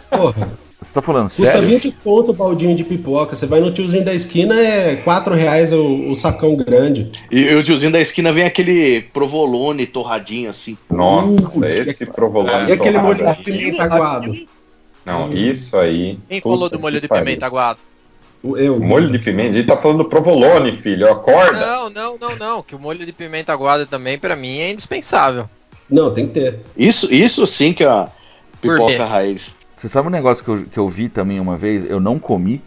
[0.10, 1.68] Porra, Você tá falando custa sério?
[1.68, 3.36] 20 conto o baldinho de pipoca.
[3.36, 7.12] Você vai no tiozinho da esquina, é 4 reais o, o sacão grande.
[7.32, 10.78] E, e o tiozinho da esquina vem aquele provolone torradinho assim.
[10.90, 12.70] Nossa, Putz, esse provolone.
[12.70, 14.32] E aquele molho de pimenta aguado?
[15.10, 16.20] Não, isso aí.
[16.28, 17.26] Quem falou do molho de pariu.
[17.26, 17.80] pimenta aguado?
[18.42, 18.80] O- Eu.
[18.80, 19.58] Molho de pimenta?
[19.58, 21.12] Ele tá falando do provolone, filho.
[21.12, 21.60] Acorda.
[21.66, 22.64] Não, não, não, não.
[22.64, 25.50] Que o molho de pimenta aguada também, pra mim, é indispensável.
[25.90, 26.60] Não, tem que ter.
[26.78, 28.08] Isso, isso sim que é a
[28.62, 29.56] pipoca raiz.
[29.76, 31.90] Você sabe um negócio que eu, que eu vi também uma vez?
[31.90, 32.62] Eu não comi,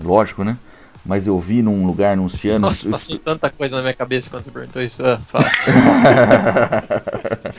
[0.00, 0.56] lógico, né?
[1.06, 2.60] Mas eu vi num lugar anunciando.
[2.66, 5.02] Nossa, passou tanta coisa na minha cabeça quando você perguntou isso.
[5.02, 5.46] Ah, fala.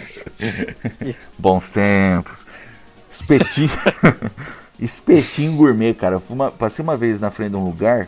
[1.37, 2.45] Bons tempos.
[3.19, 3.69] Espetinho.
[4.79, 6.21] espetinho gourmet, cara.
[6.29, 8.07] Uma- passei uma vez na frente de um lugar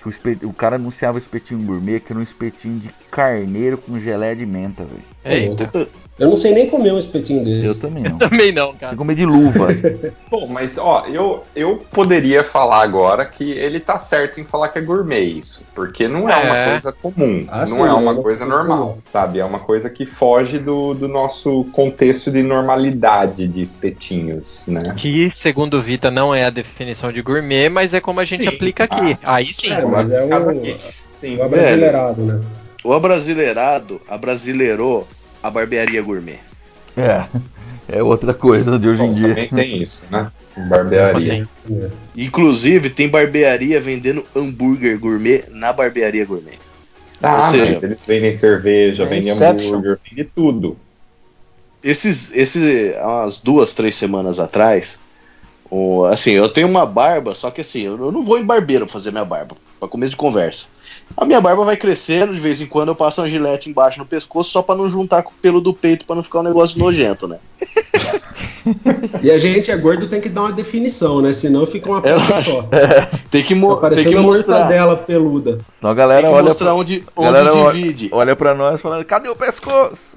[0.00, 3.98] que o, espe- o cara anunciava espetinho gourmet, que era um espetinho de carneiro com
[4.00, 5.02] geleia de menta, velho.
[5.24, 5.88] Eita.
[6.22, 7.66] Eu não sei nem comer um espetinho desse.
[7.66, 8.16] Eu também não.
[8.18, 8.92] Também não, Tem cara.
[8.92, 9.68] que comer de luva.
[10.30, 14.78] Bom, mas ó, eu, eu poderia falar agora que ele tá certo em falar que
[14.78, 16.70] é gourmet isso, porque não é, uma É.
[16.70, 18.98] coisa comum, Ah, não sim, é é uma uma coisa normal, comum.
[19.12, 19.40] sabe?
[19.40, 24.80] É uma coisa que foge do, do nosso contexto de normalidade de espetinhos, né?
[24.96, 28.44] Que, segundo o Vita, não é a definição de gourmet, mas é como a gente
[28.44, 28.48] Sim.
[28.48, 29.16] aplica aqui.
[29.24, 29.72] Ah, Aí sim.
[29.72, 30.76] É, mas é o, aqui.
[31.20, 32.40] Sim, o abrasileirado, né?
[32.84, 35.06] O abrasileirado abrasileirou
[35.42, 36.38] a barbearia gourmet.
[36.96, 37.24] É.
[37.88, 39.28] É outra coisa de hoje em Bom, dia.
[39.28, 40.30] também tem isso, né?
[40.68, 41.16] Barbearia.
[41.16, 41.46] Assim.
[42.16, 46.58] Inclusive, tem barbearia vendendo hambúrguer gourmet na barbearia gourmet.
[47.22, 49.68] Ah, Ou seja, mas eles vendem cerveja, É vendem Inception.
[49.74, 50.76] hambúrguer, vendem tudo.
[51.82, 54.98] Esses, esse, umas duas, três semanas atrás,
[55.74, 59.10] o, assim, eu tenho uma barba, só que assim, eu, não vou em barbeiro fazer
[59.10, 60.66] minha barba, pra começo de conversa.
[61.16, 64.04] A minha barba vai crescendo, de vez em quando eu passo uma gilete embaixo no
[64.04, 66.78] pescoço, só pra não juntar com o pelo do peito, pra não ficar um negócio
[66.78, 67.38] nojento, né?
[69.20, 71.32] E a gente é gordo tem que dar uma definição, né?
[71.32, 72.64] Senão fica uma peça só.
[73.30, 75.58] Tem que, mo Tá tem que mostrar, mortadela peluda.
[75.68, 78.08] Senão a tem galera que olha mostrar pra, onde, onde galera olha- divide.
[78.12, 80.16] olha pra nós falando, cadê o pescoço?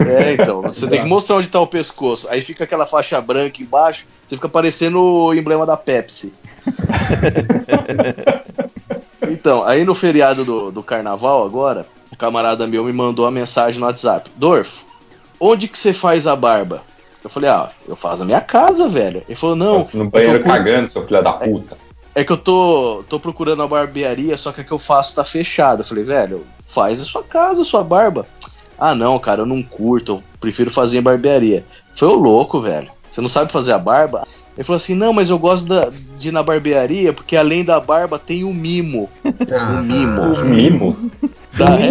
[0.00, 2.28] É, então, você tem que mostrar onde tá o pescoço.
[2.28, 6.32] Aí fica aquela faixa branca embaixo, você fica parecendo o emblema da Pepsi.
[9.30, 13.80] então, aí no feriado do, do carnaval agora, o camarada meu me mandou uma mensagem
[13.80, 14.30] no WhatsApp.
[14.36, 14.84] Dorfo,
[15.38, 16.82] onde que você faz a barba?
[17.22, 19.22] Eu falei, ah, eu faço na minha casa, velho.
[19.26, 19.78] Ele falou, não.
[19.78, 21.76] Nossa, no banheiro é eu curto- cagando, seu filho da puta.
[22.14, 25.24] É que eu tô, tô procurando a barbearia, só que a que eu faço tá
[25.24, 25.80] fechada.
[25.80, 28.26] Eu falei, velho, faz a sua casa, a sua barba.
[28.78, 31.64] Ah, não, cara, eu não curto, eu prefiro fazer em barbearia.
[31.96, 32.88] Foi o louco, velho.
[33.10, 34.26] Você não sabe fazer a barba?
[34.56, 37.80] Ele falou assim, não, mas eu gosto da- de ir na barbearia, porque além da
[37.80, 39.08] barba tem o mimo.
[39.24, 40.20] Ah, O mimo.
[40.22, 40.96] O ré, mimo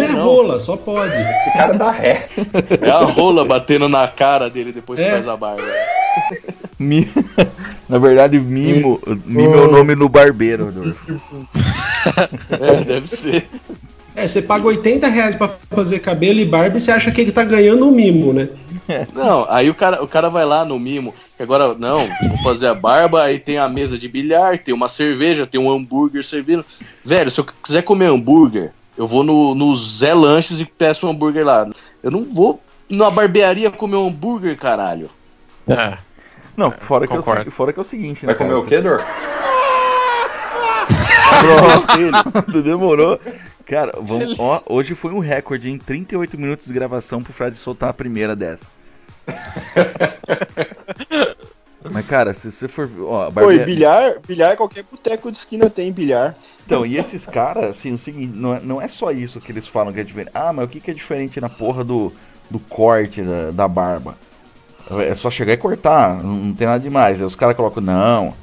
[0.04, 0.24] é não.
[0.24, 1.14] rola, só pode.
[1.14, 2.28] Esse cara dá ré.
[2.80, 5.10] É a rola batendo na cara dele depois que É.
[5.12, 5.62] faz a barba.
[6.78, 7.08] Mi-
[7.88, 10.70] Na verdade, mimo, mimo é o nome no barbeiro.
[12.50, 13.48] É, deve ser.
[14.16, 17.32] É, você paga 80 reais pra fazer cabelo e barba e você acha que ele
[17.32, 18.48] tá ganhando um mimo, né?
[19.12, 21.98] Não, aí o cara, o cara vai lá no mimo, que agora, não,
[22.28, 25.72] vou fazer a barba, aí tem a mesa de bilhar, tem uma cerveja, tem um
[25.72, 26.64] hambúrguer servindo.
[27.04, 31.10] Velho, se eu quiser comer hambúrguer, eu vou no, no Zé Lanches e peço um
[31.10, 31.68] hambúrguer lá.
[32.02, 35.10] Eu não vou na barbearia comer um hambúrguer, caralho.
[35.66, 35.98] É.
[36.56, 38.32] Não, fora que, é o, fora que é o seguinte, né?
[38.32, 39.04] Vai comer cara, o quê, Dor?
[42.32, 43.18] Pronto, demorou.
[43.66, 47.88] Cara, vamos, ó, hoje foi um recorde em 38 minutos de gravação pro Fred soltar
[47.90, 48.66] a primeira dessa.
[51.90, 52.88] Mas, cara, se você for.
[53.00, 56.34] Ó, Oi, barbearia- bilhar, bilhar qualquer boteco de esquina tem bilhar.
[56.66, 59.68] Então, e esses caras, assim, o seguinte, não é, não é só isso que eles
[59.68, 60.30] falam que é diferente.
[60.34, 62.10] Ah, mas o que, que é diferente na porra do,
[62.50, 64.16] do corte da, da barba?
[64.90, 67.18] É só chegar e cortar, não, não tem nada demais.
[67.20, 68.34] Aí os caras colocam, não,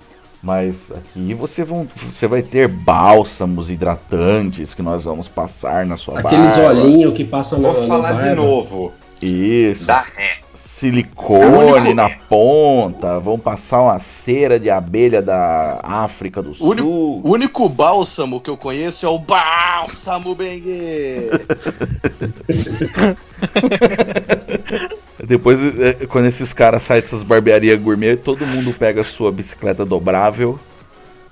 [0.43, 6.19] mas aqui você, vão, você vai ter bálsamos hidratantes que nós vamos passar na sua
[6.19, 6.81] Aqueles barba.
[6.81, 8.29] olhinhos que passam na, Vou falar barba.
[8.29, 8.91] de novo.
[9.21, 9.85] Isso.
[9.85, 10.39] Dá ré.
[10.55, 16.69] Silicone É único- na ponta, vão passar uma cera de abelha da África do O
[16.69, 17.21] único, Sul.
[17.23, 21.29] o único bálsamo que eu conheço é o Bálsamo Bengue.
[25.31, 29.85] Depois, é, quando esses caras saem dessas barbearias gourmet, todo mundo pega a sua bicicleta
[29.85, 30.59] dobrável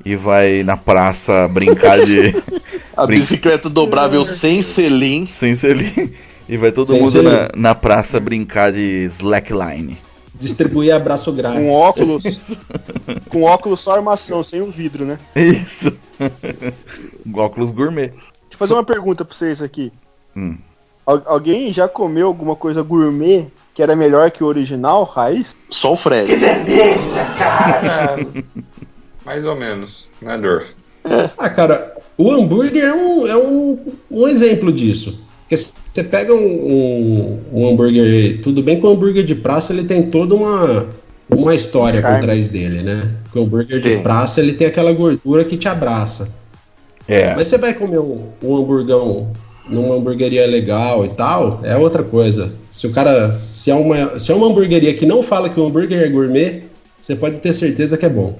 [0.05, 2.33] e vai na praça brincar de.
[2.95, 5.27] A Brin- bicicleta dobrável sem selim.
[5.27, 6.13] sem selim.
[6.47, 9.97] E vai todo Sem mundo na, na praça brincar de slackline.
[10.33, 11.59] Distribuir abraço grátis.
[11.59, 12.23] Com óculos.
[13.27, 15.19] com óculos só armação, sem o vidro, né?
[15.35, 15.91] Isso.
[17.33, 18.07] Óculos gourmet.
[18.11, 18.21] Deixa
[18.53, 19.91] eu fazer uma pergunta pra vocês aqui.
[20.35, 20.57] Hum.
[21.05, 23.47] Al- alguém já comeu alguma coisa gourmet
[23.79, 25.55] que era melhor que o original, raiz?
[25.69, 26.29] Só o Fred.
[29.25, 30.65] Mais ou menos, né, Dor?
[31.37, 33.79] Ah, cara, o hambúrguer é um, é um,
[34.11, 35.17] um exemplo disso.
[35.47, 38.41] Porque você pega um, um, um hambúrguer.
[38.41, 40.87] Tudo bem que o hambúrguer de praça ele tem toda uma,
[41.29, 43.09] uma história por trás dele, né?
[43.23, 44.03] Porque o hambúrguer de Tem.
[44.03, 46.27] praça ele tem aquela gordura que te abraça.
[47.07, 47.33] É.
[47.33, 49.31] Mas você vai comer um, um hamburgão
[49.69, 52.51] numa hamburgueria legal e tal, é outra coisa.
[52.71, 53.31] Se o cara.
[53.31, 56.63] Se é, uma, se é uma hamburgueria que não fala que o hambúrguer é gourmet,
[56.99, 58.37] você pode ter certeza que é bom.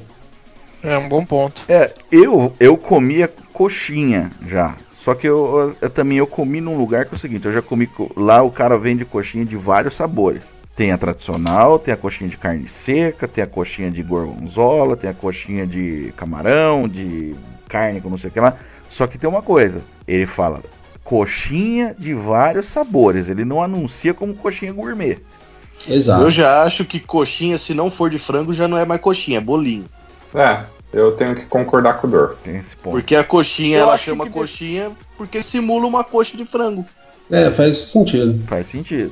[0.81, 1.61] É um bom ponto.
[1.67, 4.75] É, eu, eu comia coxinha já.
[5.03, 7.61] Só que eu, eu também eu comi num lugar que é o seguinte, eu já
[7.61, 10.41] comi co- lá o cara vende coxinha de vários sabores.
[10.75, 15.09] Tem a tradicional, tem a coxinha de carne seca, tem a coxinha de gorgonzola, tem
[15.09, 17.35] a coxinha de camarão, de
[17.67, 18.55] carne com não sei o que lá.
[18.89, 20.61] Só que tem uma coisa, ele fala
[21.09, 25.17] coxinha de vários sabores, ele não anuncia como coxinha gourmet.
[25.87, 26.21] Exato.
[26.21, 29.39] Eu já acho que coxinha, se não for de frango, já não é mais coxinha,
[29.39, 29.85] é bolinho.
[30.35, 30.59] É,
[30.93, 32.37] eu tenho que concordar com o Dor.
[32.43, 32.91] Tem esse ponto.
[32.91, 36.85] Porque a coxinha, Eu ela chama que coxinha porque simula uma coxa de frango.
[37.31, 38.39] É, faz sentido.
[38.45, 39.11] Faz sentido.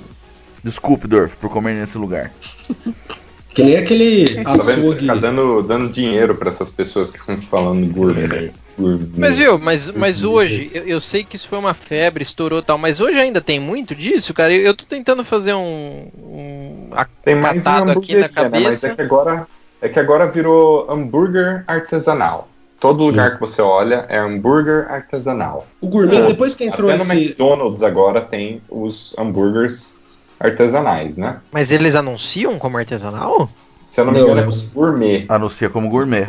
[0.64, 2.32] Desculpe, Dorf, por comer nesse lugar.
[3.58, 4.56] Que nem aquele Tá?
[4.56, 5.08] Você açougue.
[5.08, 8.52] tá dando, dando dinheiro pra essas pessoas que estão falando gourmet.
[8.78, 9.10] gourmet.
[9.18, 12.62] Mas viu, mas, mas hoje, eu, eu sei que isso foi uma febre, estourou e
[12.62, 14.54] tal, mas hoje ainda tem muito disso, cara.
[14.54, 16.08] Eu, eu tô tentando fazer um.
[16.20, 16.90] um
[17.26, 18.60] Tem mais acatado aqui na hamburgueria, né?
[18.60, 18.88] Mas cabeça.
[18.90, 19.48] é que agora,
[19.82, 22.48] é que agora virou hambúrguer artesanal.
[22.80, 25.66] Todo lugar que você olha é hambúrguer artesanal.
[25.82, 27.26] O gourmet, depois que entrou Até no esse.
[27.26, 29.97] McDonald's agora tem os hambúrgueres
[30.40, 31.38] artesanais, né?
[31.52, 33.50] Mas eles anunciam como artesanal?
[33.90, 35.26] Se eu não me engano, é é os- gourmet.
[35.30, 36.28] Anuncia como gourmet.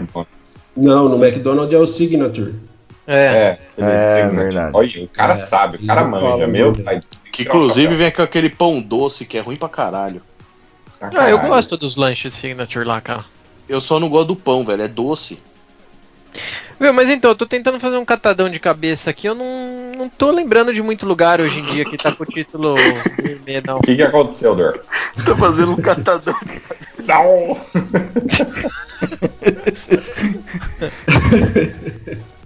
[0.77, 2.55] Não, no McDonald's é o Signature.
[3.07, 3.15] É.
[3.27, 4.37] É, ele É, signature.
[4.45, 4.71] verdade.
[4.75, 6.83] Olha, o cara É, sabe, o cara manja, meu gourmet.
[6.85, 7.01] pai.
[7.33, 10.23] Que inclusive vem com aquele pão doce que é ruim pra caralho.
[11.01, 13.25] Ah, eu gosto dos lanches signature lá, cara.
[13.69, 15.39] Eu só não gosto do pão, velho, é doce.
[16.81, 20.09] Viu, mas então, eu tô tentando fazer um catadão de cabeça aqui, eu não, não
[20.09, 22.75] tô lembrando de muito lugar hoje em dia que tá com o título
[23.21, 23.79] gourmet, não.
[23.79, 24.81] O que, que aconteceu, Dor?
[25.27, 26.35] Tá fazendo um catadão.
[27.07, 27.57] Não!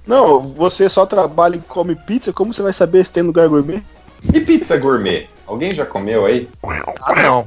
[0.06, 3.82] Não, você só trabalha e come pizza, como você vai saber se tem lugar gourmet?
[4.32, 5.28] E pizza gourmet?
[5.46, 6.48] Alguém já comeu aí?
[7.02, 7.46] Ah, não.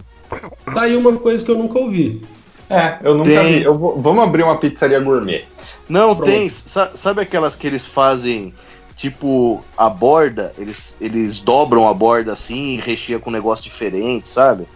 [0.74, 2.21] Tá aí uma coisa que eu nunca ouvi.
[2.69, 3.60] É, eu nunca Tem.
[3.60, 3.63] vi.
[3.63, 5.43] Eu vou- vamos abrir uma pizzaria gourmet.
[5.88, 6.30] Não, Pronto.
[6.30, 6.50] tem.
[6.50, 8.54] sa- Sabe aquelas que eles fazem,
[8.95, 10.54] tipo, a borda?
[10.58, 14.67] Eles, eles dobram a borda assim e recheiam com um negócio diferente, sabe?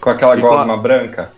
[0.00, 1.32] Com aquela Igual- gosma branca.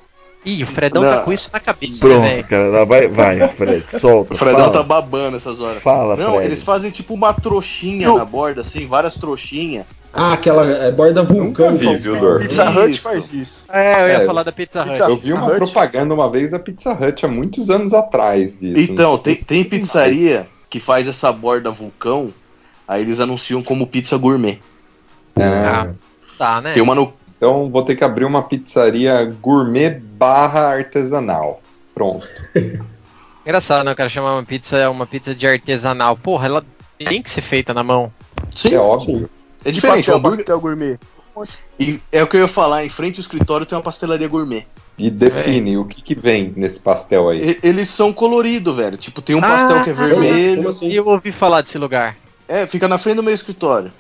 [0.47, 1.11] Ih, o Fredão Não.
[1.11, 2.45] tá com isso na cabeça, né, Pronto, velho?
[2.45, 2.85] cara.
[2.85, 4.35] Vai, vai, Fred, solta.
[4.35, 4.73] O Fredão fala.
[4.73, 5.83] tá babando essas horas.
[5.83, 6.45] Fala, Não, Fred.
[6.47, 9.87] eles fazem tipo uma trouxinha Eu- na borda, assim, várias trouxinhas.
[10.17, 11.73] Ah, aquela é, borda vulcão.
[11.73, 12.41] Nunca vi, viu, Dor?
[12.41, 12.81] Pizza Isso.
[12.81, 13.65] Hut faz isso.
[13.69, 14.91] É, eu ia É, falar da Pizza Hut.
[14.91, 15.57] Pizza- Eu vi uma Hut?
[15.57, 18.93] propaganda uma vez da Pizza Hut há muitos anos atrás disso.
[18.93, 22.33] Então, tem, tem pizzaria que faz essa borda vulcão,
[22.87, 24.61] aí eles anunciam como pizza gourmet.
[25.37, 25.89] Ah,
[26.39, 26.73] Tá, né?
[26.75, 27.13] Tem uma no.
[27.37, 31.61] então vou ter que abrir uma pizzaria gourmet barra artesanal.
[31.95, 32.27] Pronto.
[33.45, 33.93] Engraçado, né?
[33.93, 36.17] O cara chamar uma pizza uma pizza de artesanal.
[36.17, 36.65] Porra, ela
[36.99, 38.13] tem que ser feita na mão.
[38.55, 39.29] Sim, é óbvio.
[39.65, 39.97] É diferente.
[39.99, 40.99] pastel, o hambúrguer- pastel gourmet.
[41.81, 44.67] E é o que eu ia falar, em frente ao escritório tem uma pastelaria gourmet.
[44.97, 47.51] E define o que, que vem nesse pastel aí.
[47.51, 48.97] E- eles são coloridos, velho.
[48.97, 50.69] Tipo, tem um pastel que é Como vermelho.
[50.69, 50.89] assim?
[50.89, 52.17] E eu ouvi falar desse lugar.
[52.47, 53.91] É, fica na frente do meu escritório.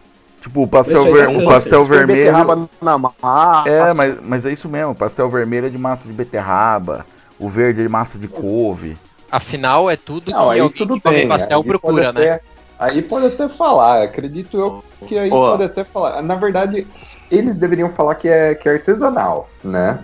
[0.40, 2.18] Tipo, o pastel, ver- tá um pastel Tem vermelho.
[2.20, 3.68] beterraba na massa.
[3.68, 4.94] É, mas, mas é isso mesmo.
[4.94, 7.04] Pastel vermelho é de massa de beterraba.
[7.38, 8.96] O verde é de massa de couve.
[9.32, 11.28] Afinal, é tudo Não, que aí alguém tudo que come bem.
[11.28, 12.20] pastel procura, né?
[12.32, 12.40] até-
[12.84, 15.52] Aí pode até falar, acredito eu que aí Ó.
[15.52, 16.20] pode até falar.
[16.20, 16.86] Na verdade,
[17.30, 20.00] eles deveriam falar que é, que é artesanal, né?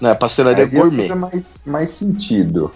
[0.00, 1.08] Não, é pastelaria Aí gourmet.
[1.08, 2.70] fazer mais, mais sentido.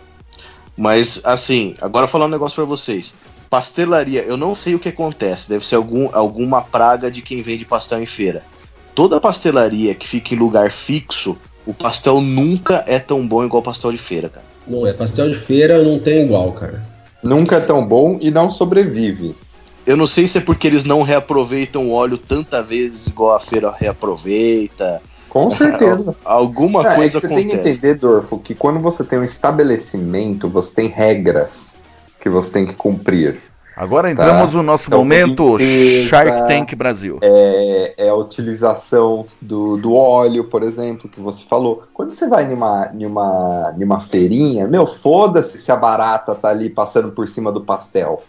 [0.77, 3.15] Mas, assim, agora eu vou falar um negócio pra vocês.
[3.49, 5.49] Pastelaria, eu não sei o que acontece.
[5.49, 8.43] Deve ser algum, alguma praga de quem vende pastel em feira.
[8.97, 13.93] Toda pastelaria que fica em lugar fixo, o pastel nunca é tão bom igual pastel
[13.93, 14.45] de feira, cara.
[14.67, 16.96] Não é, pastel de feira não tem igual, cara.
[17.27, 19.35] Nunca é tão bom e não sobrevive.
[19.87, 23.41] Eu não sei se é porque eles não reaproveitam o óleo tanta vezes igual a
[23.41, 25.01] feira reaproveita.
[25.29, 26.17] Com certeza.
[26.25, 27.77] Alguma Ah, é coisa que você tem que acontece.
[27.79, 31.77] entender, Dorfo, que quando você tem um estabelecimento, você tem regras
[32.21, 33.41] que você tem que cumprir.
[33.77, 34.57] Agora entramos Tá.
[34.57, 36.09] no nosso Então, momento limpeza.
[36.09, 37.19] Shark Tank Brasil.
[37.21, 41.83] É, é a utilização do, do óleo, por exemplo, que você falou.
[41.93, 47.11] Quando você vai numa, numa, numa feirinha, meu, foda-se se a barata tá ali passando
[47.13, 48.23] por cima do pastel.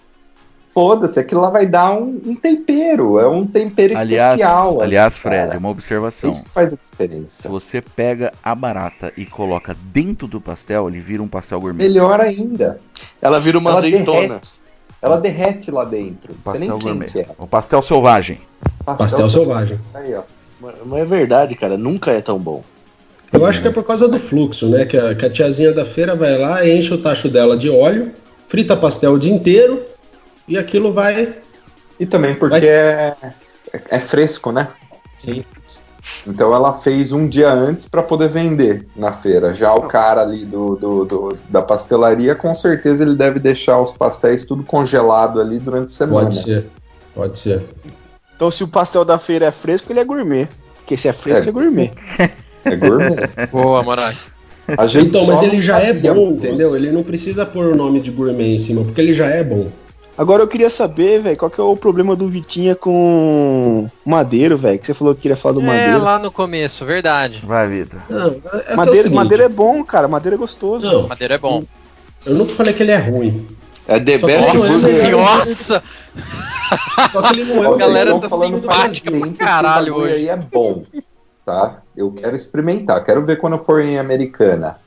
[0.70, 4.80] Foda-se, aquilo lá vai dar um, um tempero, é um tempero Aliás, especial.
[4.82, 5.46] aliás, cara.
[5.48, 6.30] Fred, uma observação.
[6.30, 7.50] Isso que faz a Se diferença.
[7.50, 11.86] você pega a barata e coloca dentro do pastel, ele vira um pastel gourmet.
[11.88, 12.80] Melhor ainda.
[13.20, 14.22] Ela vira uma ela azeitona.
[14.28, 14.67] derrete.
[15.02, 16.34] Ela derrete lá dentro.
[16.44, 17.08] Você nem Pastel gourmet.
[17.10, 17.36] sente ela.
[17.38, 18.42] O pastel selvagem.
[18.86, 19.80] Pastel selvagem.
[19.94, 20.24] Aí, ó.
[20.60, 22.64] Mas mas é verdade, cara, nunca é tão bom.
[23.32, 24.86] Eu acho que é por causa do fluxo, né?
[24.86, 28.12] Que a, que a tiazinha da feira vai lá, enche o tacho dela de óleo,
[28.48, 29.86] frita pastel o dia inteiro
[30.48, 31.36] e aquilo vai.
[32.00, 33.16] E também porque Vai- é,
[33.90, 34.70] é fresco, né?
[35.18, 35.44] Sim.
[36.26, 39.54] Então ela fez um dia antes para poder vender na feira.
[39.54, 43.92] Já o cara ali do, do- do- da pastelaria, com certeza ele deve deixar os
[43.92, 46.40] pastéis tudo congelado ali durante semanas.
[46.44, 46.70] Pode ser.
[47.14, 47.62] Pode ser.
[48.36, 50.48] Então, se o pastel da feira é fresco, ele é gourmet.
[50.78, 51.52] Porque se é fresco, é, É.
[51.52, 51.92] gourmet.
[52.64, 53.16] É gourmet.
[53.52, 53.84] Boa,
[54.88, 56.76] gente Então, mas ele já é bom, entendeu?
[56.76, 59.68] Ele não precisa pôr o nome de gourmet em cima, porque ele já é bom.
[60.18, 64.80] Agora eu queria saber, velho, qual que é o problema do Vitinha com madeiro, velho?
[64.80, 66.02] Que você falou que queria falar do É, madeiro.
[66.04, 67.44] lá no começo, verdade.
[67.46, 68.00] Vai, Vitor.
[68.10, 70.08] É é o madeira, seguinte, madeira é bom, cara.
[70.08, 70.86] Madeira é gostoso.
[70.92, 71.64] Não, Madeira é bom.
[72.26, 73.48] eu nunca falei que ele é ruim.
[73.88, 75.12] É The Só Best que Nossa não é Burger.
[75.18, 75.84] Nossa!
[77.12, 80.14] Só que ele não é o galera tá simpática que caralho hoje.
[80.16, 80.84] aí é bom,
[81.46, 81.78] tá?
[81.96, 84.78] Eu quero experimentar, quero ver quando eu for em Americana.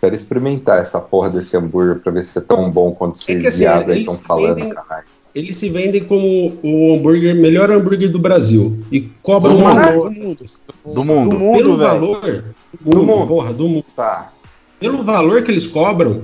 [0.00, 3.48] Quero experimentar essa porra desse hambúrguer pra ver se é tão bom quanto vocês que
[3.48, 5.04] assim, eles estão falando, vendem- caralho.
[5.34, 8.78] Eles se vendem como o hambúrguer, melhor hambúrguer do Brasil.
[8.90, 9.74] E cobram Do um mundo.
[9.76, 10.10] valor.
[10.10, 10.44] Do mundo.
[10.84, 11.38] Do Do mundo.
[11.56, 11.76] Pelo velho.
[11.76, 12.44] valor.
[12.80, 13.26] Do mundo, mundo.
[13.28, 13.84] Porra, do mundo.
[13.94, 14.32] Tá.
[14.80, 16.22] Pelo valor que eles cobram,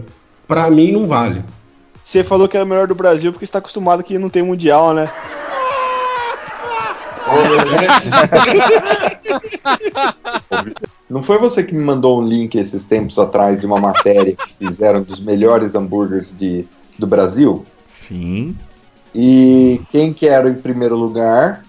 [0.49, 1.45] pra mim não vale.
[2.03, 4.43] Você falou que era o melhor do Brasil porque você tá acostumado que não tem
[4.43, 5.09] mundial, né?
[11.09, 14.67] Não foi você que me mandou um link esses tempos atrás de uma matéria que
[14.67, 16.67] fizeram dos melhores hambúrgueres de,
[16.99, 17.65] do Brasil?
[17.89, 18.57] Sim.
[19.15, 21.65] E quem que era em primeiro lugar?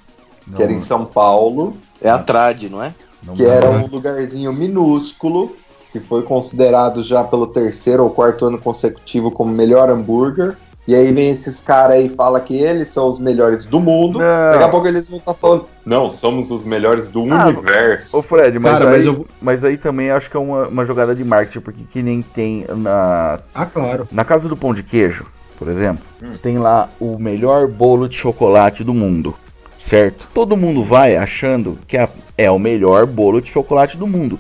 [0.46, 2.94] Não, Que era em São Paulo, É a Trad, não é?
[3.24, 5.56] não que era um lugarzinho minúsculo,
[5.92, 10.58] que foi considerado já pelo terceiro ou quarto ano consecutivo como melhor hambúrguer.
[10.88, 14.20] E aí vem esses caras aí e fala que eles são os melhores do mundo.
[14.20, 14.52] Não.
[14.52, 18.18] Daqui a pouco eles vão estar falando, não, somos os melhores do Ah, universo.
[18.18, 20.86] Ô Fred, mas, Cara, aí, mas eu- mas aí também acho que é uma, uma
[20.86, 24.08] jogada de marketing, porque que nem tem na, Ah, claro.
[24.12, 25.26] na casa do pão de queijo,
[25.60, 26.36] por exemplo, Hum.
[26.42, 29.36] tem lá o melhor bolo de chocolate do mundo,
[29.84, 30.26] certo?
[30.34, 32.08] Todo mundo vai achando que é,
[32.38, 34.40] é o melhor bolo de chocolate do mundo.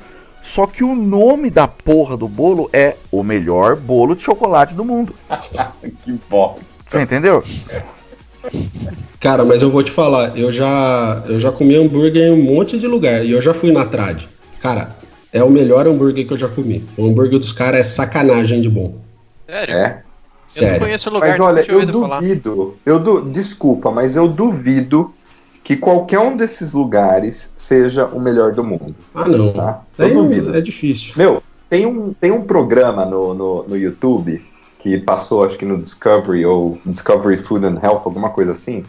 [0.54, 4.84] Só que o nome da porra do bolo é o melhor bolo de chocolate do
[4.86, 5.14] mundo.
[6.04, 6.62] que bosta.
[6.90, 7.44] Você entendeu?
[9.20, 12.80] Cara, mas eu vou te falar, eu já, eu já comi hambúrguer em um monte
[12.80, 14.24] de lugar e eu já fui na Trad.
[14.62, 14.96] Cara,
[15.34, 16.84] é o melhor hambúrguer que eu já comi.
[16.96, 18.96] O hambúrguer dos caras é sacanagem de bom.
[19.46, 19.76] Sério?
[19.76, 19.86] É.
[19.86, 20.80] Eu não Sério.
[20.80, 22.20] conheço o lugar Mas olha, eu ouvido falar.
[22.22, 23.22] duvido, eu du...
[23.22, 25.14] desculpa, mas eu duvido
[25.68, 29.52] que qualquer um desses lugares seja o melhor do mundo, Ah, não.
[29.52, 29.82] tá?
[29.98, 30.56] Eu não- duvido.
[30.56, 31.12] é difícil.
[31.18, 34.42] Meu, tem um, tem um programa no, no, no YouTube
[34.80, 38.86] que passou, acho que no Discovery ou Discovery Food and Health, alguma coisa assim,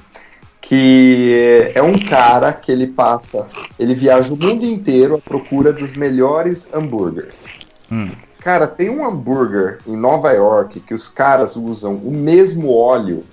[0.60, 5.96] que é um cara que ele passa, ele viaja o mundo inteiro à procura dos
[5.96, 7.46] melhores hambúrgueres.
[7.90, 8.10] Hum.
[8.38, 13.24] Cara, tem um hambúrguer em Nova York que os caras usam o mesmo óleo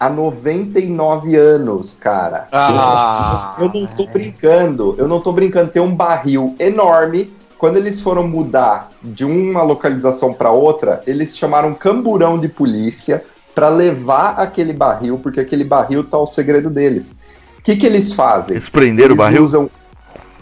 [0.00, 2.48] há 99 anos, cara.
[2.50, 3.54] Ah.
[3.58, 5.70] Eu não tô brincando, eu não tô brincando.
[5.70, 7.32] Tem um barril enorme.
[7.58, 13.22] Quando eles foram mudar de uma localização para outra, eles chamaram camburão de polícia
[13.54, 17.14] para levar aquele barril, porque aquele barril tá o segredo deles.
[17.58, 18.52] O que, que eles fazem?
[18.54, 19.42] Eles prenderam o barril?
[19.42, 19.70] usam-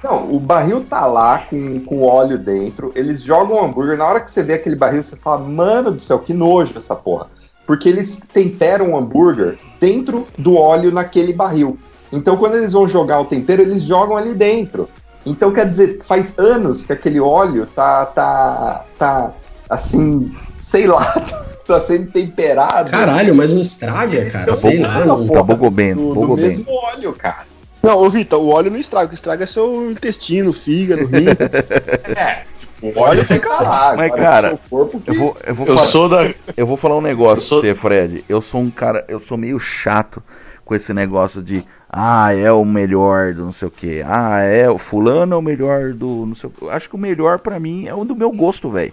[0.05, 2.93] Não, o barril tá lá com, com óleo dentro.
[2.95, 3.99] Eles jogam o hambúrguer.
[3.99, 6.95] Na hora que você vê aquele barril, você fala, mano do céu, que nojo essa
[6.95, 7.27] porra.
[7.69, 11.79] Porque eles temperam o hambúrguer dentro do óleo naquele barril.
[12.11, 14.89] Então, quando eles vão jogar o tempero, eles jogam ali dentro.
[15.27, 19.33] Então, quer dizer, faz anos que aquele óleo tá, tá, tá
[19.69, 21.12] assim, sei lá,
[21.66, 22.91] tá sendo temperado.
[22.91, 24.53] Caralho, mas não estraga, cara.
[24.53, 25.29] Eu Sei lá, não.
[25.29, 27.47] Tá bogobento, do, do mesmo óleo, cara.
[27.83, 31.27] Não, ô Vitor, o óleo não estraga, o que estraga é seu intestino, fígado, rim.
[32.16, 32.45] É,
[32.83, 33.95] o óleo fica lá.
[33.97, 36.31] Mas, cara, o seu corpo que Eu vou, eu vou Eu falar, sou da.
[36.57, 38.24] eu vou falar um negócio sou- pra você, Fred.
[38.29, 40.22] Eu sou um cara, eu sou meio chato
[40.64, 44.03] com esse negócio de ah, é o melhor do não sei o que.
[44.07, 46.62] Ah, é o fulano é o melhor do não sei o que.
[46.64, 48.93] Eu acho que o melhor pra mim é o do meu gosto, velho.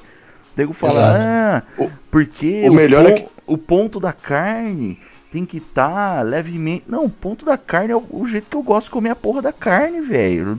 [0.55, 1.25] Nego fala, Exato.
[1.27, 4.97] ah, O- porque o melhor é pon- o ponto da carne
[5.36, 6.86] tem que estar levemente.
[6.88, 9.15] Não, o ponto da carne é o, o jeito que eu gosto de comer a
[9.15, 10.57] porra da carne, velho.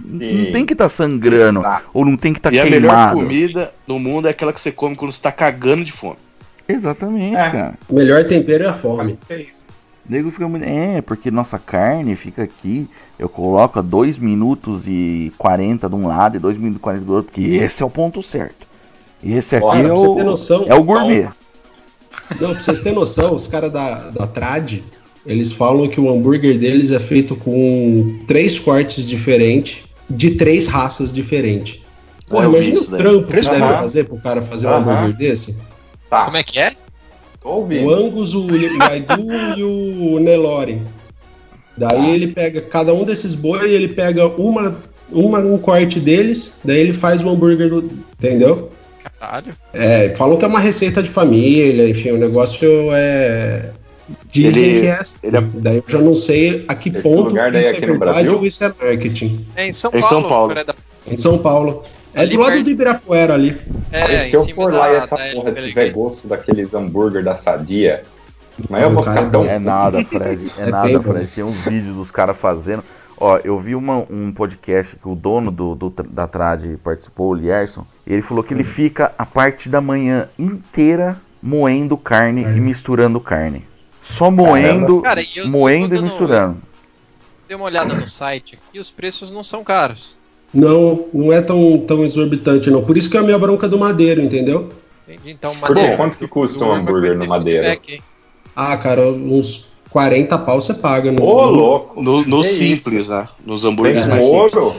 [0.00, 1.90] Não, tem que estar sangrando Exato.
[1.92, 3.16] ou não tem que estar e a melhor queimado.
[3.18, 6.16] comida no mundo é aquela que você come quando você tá cagando de fome.
[6.68, 7.50] Exatamente, É.
[7.50, 7.74] cara.
[7.88, 9.18] O melhor tempero é a fome.
[9.28, 9.66] É isso.
[10.08, 10.64] O nego fica muito.
[10.64, 12.88] É, porque nossa carne fica aqui.
[13.18, 17.04] Eu coloco a 2 minutos e 40 de um lado e 2 minutos e 40
[17.04, 18.64] do outro, porque esse é o ponto certo.
[19.24, 20.64] Esse aqui Olha, é, pra você ter o, noção.
[20.68, 21.28] é o gourmet.
[22.40, 24.80] Não, pra vocês terem noção, os caras da, da Trad,
[25.26, 31.12] eles falam que o hambúrguer deles é feito com três cortes diferentes, de três raças
[31.12, 31.80] diferentes.
[32.28, 34.90] Porra, vi imagina o trampo que deve fazer pro cara fazer um Aham.
[34.92, 35.56] hambúrguer desse.
[36.10, 36.74] Tá, Como é que é?
[37.40, 37.92] tô O ouvindo.
[37.92, 40.82] Angus, o, o Aidu e o Nelore.
[41.76, 44.76] Daí ele pega cada um desses boi, ele pega uma,
[45.10, 47.90] uma um corte deles, daí ele faz o hambúrguer do.
[48.18, 48.70] Entendeu?
[49.20, 49.54] Caralho.
[49.72, 53.70] É, falam que é uma receita de família, enfim, o negócio é.
[54.30, 55.18] Dizem Ele- que é assim.
[55.22, 57.84] ele é- Daí eu já não sei a que Esse ponto lugar daí isso aqui
[57.84, 58.38] é no verdade Brasil?
[58.38, 59.46] ou isso é marketing.
[59.54, 60.08] É em São Em Paulo.
[60.08, 60.48] São Paulo.
[60.48, 60.74] Coreia da-
[61.06, 61.82] Em São Paulo.
[62.14, 63.56] É Ali do lado perto- do Ibirapuera ali.
[63.92, 65.68] É, Olha, em se eu for da- lá e essa da porra LPG.
[65.68, 68.02] tiver gosto daqueles hambúrguer da sadia,
[68.70, 69.44] mas eu vou ficar tão.
[69.44, 70.50] É nada, Fred.
[70.56, 71.02] É, É nada, bem.
[71.02, 71.26] Fred.
[71.28, 72.82] Tem uns vídeos dos caras fazendo.
[73.20, 77.34] Ó, eu vi uma- um podcast que o dono do, do- da Trad participou, o
[77.34, 77.84] Lierson.
[78.06, 82.48] e Ele falou que ele fica a parte da manhã inteira moendo carne É.
[82.56, 83.64] e misturando carne.
[84.04, 86.56] Só moendo, Cara, e eu moendo e dando- misturando.
[87.46, 90.16] Dei uma olhada no site e os preços não são caros.
[90.54, 92.82] Não, não é tão, tão exorbitante, não.
[92.84, 94.70] Por isso que é a minha bronca do Madeiro, entendeu?
[95.06, 95.30] Entendi.
[95.30, 95.54] Então,
[95.96, 97.72] Quanto que custa um Durma hambúrguer no Madeira?
[97.74, 98.02] hein?
[98.54, 101.10] Ah, cara, uns 40 pau você paga.
[101.10, 102.02] No, Ô, louco!
[102.02, 103.10] No, no Que simples, isso?
[103.10, 103.28] né?
[103.44, 104.08] Nos hambúrgueres É.
[104.08, 104.54] mais simples.
[104.54, 104.76] ouro?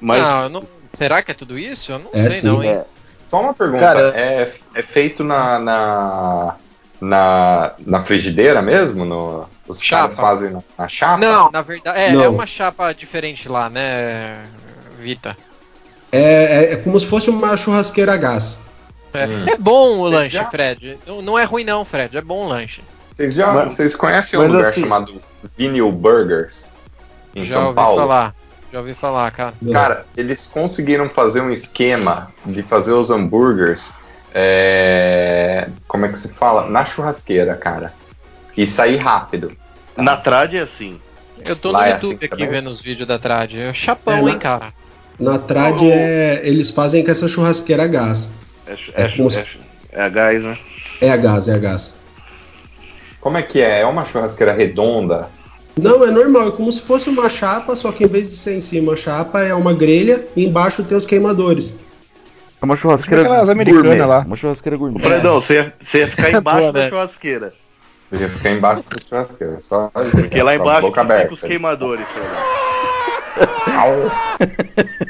[0.00, 1.90] Mas Não, não- Será que é tudo isso?
[1.90, 2.46] Eu não É, sei sim.
[2.46, 2.70] não, hein?
[2.70, 2.84] É.
[3.28, 3.82] Só uma pergunta.
[3.82, 6.54] Cara- é, é feito na, na,
[7.00, 9.04] na, na frigideira mesmo?
[9.04, 10.02] No, os Chapa.
[10.14, 11.18] caras fazem na, na chapa?
[11.18, 12.22] Não, na verdade, é, Não.
[12.22, 14.44] é uma chapa diferente lá, né,
[15.00, 15.36] Vita?
[16.12, 18.58] É, é, é como se fosse uma churrasqueira a gás.
[19.12, 19.46] É, Hum.
[19.48, 20.98] é bom o Você lanche, já- Fred.
[21.06, 22.16] Não, não é ruim não, Fred.
[22.16, 22.82] É bom o lanche.
[23.14, 25.20] Vocês, já, Mas- vocês conhecem um lugar assim- chamado
[25.56, 26.72] Vinyl Burgers?
[27.34, 28.00] Em Já São ouvi Paulo?
[28.00, 28.34] falar.
[28.72, 29.54] Já ouvi falar, cara.
[29.72, 33.94] Cara, eles conseguiram fazer um esquema de fazer os hambúrgueres
[34.36, 36.68] é, como é que se fala?
[36.68, 37.92] Na churrasqueira, cara.
[38.56, 39.52] E sair rápido.
[39.96, 41.00] Na trad é assim.
[41.44, 42.48] Eu tô Lá no é YouTube assim aqui também?
[42.48, 43.54] vendo os vídeos da Trad.
[43.54, 44.72] É chapão, É, hein, cara.
[45.20, 48.28] Na trad O- é, eles fazem com essa churrasqueira a gás.
[48.66, 49.46] É, é, É é,
[49.92, 50.58] é a gás, né?
[51.00, 51.94] É a gás, é a gás.
[53.24, 53.80] Como é que é?
[53.80, 55.30] É uma churrasqueira redonda?
[55.74, 58.54] Não, é normal, é como se fosse uma chapa, só que em vez de ser
[58.54, 61.72] em cima a chapa, é uma grelha e embaixo tem os queimadores.
[62.60, 64.04] É uma churrasqueira aquelas americanas gourmet.
[64.04, 64.18] lá.
[64.26, 65.00] Uma churrasqueira gourmet.
[65.00, 66.88] Fredão, você ia, você ia ficar embaixo Boa, da né?
[66.90, 67.54] churrasqueira.
[68.12, 69.60] Eu ia ficar embaixo da churrasqueira.
[69.62, 71.32] Só Porque lá embaixo fica aberta.
[71.32, 72.30] os queimadores, Fredão.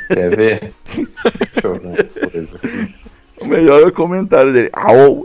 [0.08, 0.72] Quer ver?
[0.94, 2.60] Deixa eu ver uma coisa.
[3.40, 4.70] O melhor é o comentário dele.
[4.72, 5.24] Au!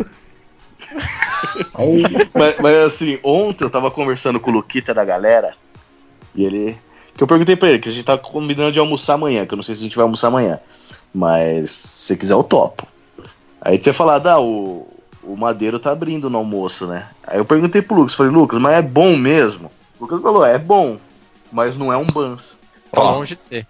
[2.33, 5.53] Mas, mas, assim, ontem eu tava conversando com o Luquita da galera
[6.35, 6.77] e ele.
[7.15, 9.57] Que eu perguntei pra ele, que a gente tá combinando de almoçar amanhã, que eu
[9.57, 10.59] não sei se a gente vai almoçar amanhã.
[11.13, 12.87] Mas se quiser eu topo.
[13.61, 14.87] Aí tinha falado, ah, o,
[15.21, 17.07] o Madeiro tá abrindo no almoço, né?
[17.27, 19.69] Aí eu perguntei pro Lucas, falei, Lucas, mas é bom mesmo?
[19.99, 20.97] O Lucas falou, é bom,
[21.51, 22.55] mas não é um Bans.
[22.91, 23.67] Tá longe de ser.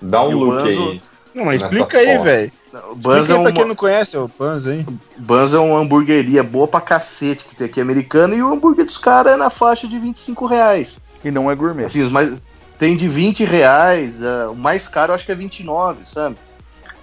[0.00, 1.02] Dá um E look Banzo- aí.
[1.34, 2.52] Não, mas explica aí, velho.
[2.72, 4.84] O é, aí pra uma, quem não conhece o Pans aí.
[5.16, 8.98] Bans é uma hamburgueria boa pra cacete que tem aqui americana e o hambúrguer dos
[8.98, 11.00] caras é na faixa de 25 reais.
[11.24, 11.84] E não é gourmet.
[11.84, 12.38] Assim, os mais,
[12.78, 16.36] tem de 20 reais, ah, o mais caro eu acho que é 29, sabe?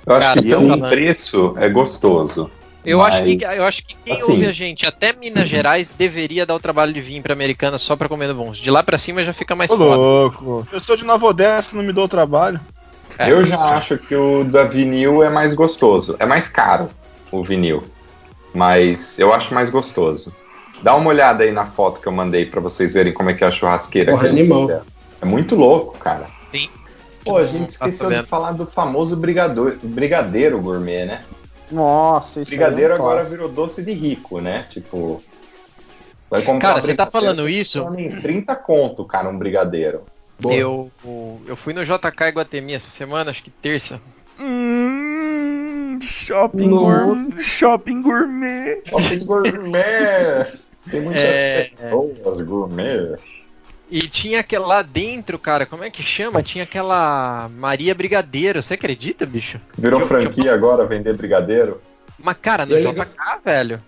[0.06, 2.50] Eu acho Cara, que pelo preço é gostoso.
[2.86, 5.90] Eu, Mas, acho que, eu acho que quem assim- ouve a gente até Minas Gerais
[5.90, 8.60] deveria dar o trabalho de vir pra Americana só pra comer no bons.
[8.60, 9.96] De lá pra cima já fica mais Ô, foda.
[9.96, 10.68] louco.
[10.72, 12.60] Eu sou de Nova Odessa, não me dou o trabalho.
[13.18, 16.16] É, eu já acho que o da vinil é mais gostoso.
[16.20, 16.90] É mais caro
[17.32, 17.84] o vinil.
[18.54, 20.34] Mas eu acho mais gostoso.
[20.82, 23.44] Dá uma olhada aí na foto que eu mandei pra vocês verem como é que
[23.44, 24.12] é a churrasqueira.
[24.12, 24.84] Porra, animal.
[25.22, 26.28] É muito louco, cara.
[26.52, 26.70] Sim.
[27.24, 31.24] Pô, a gente esqueceu de falar do famoso brigador, brigadeiro gourmet, né?
[31.72, 34.66] Nossa, isso Brigadeiro aí é agora virou doce de rico, né?
[34.70, 35.24] Tipo.
[36.30, 37.84] Vai comprar Cara, você tá brigadeiro, falando isso?
[37.98, 40.04] em 30 conto, cara, um brigadeiro.
[40.44, 40.92] Eu,
[41.48, 44.02] eu fui no JK Iguatemi essa semana, acho que terça.
[44.40, 48.82] Hum, shopping, gourmet, shopping gourmet.
[48.86, 50.46] Shopping gourmet!
[50.92, 51.72] Tem muitas É.
[51.78, 53.16] pessoas gourmet.
[53.90, 56.44] E tinha aquela lá dentro, cara, como é que chama?
[56.44, 59.60] Tinha aquela Maria Brigadeiro, você acredita, bicho?
[59.78, 61.80] Virou Eu- franquia agora, vender brigadeiro?
[62.22, 63.80] Mas, cara, no E é JK, legal- velho.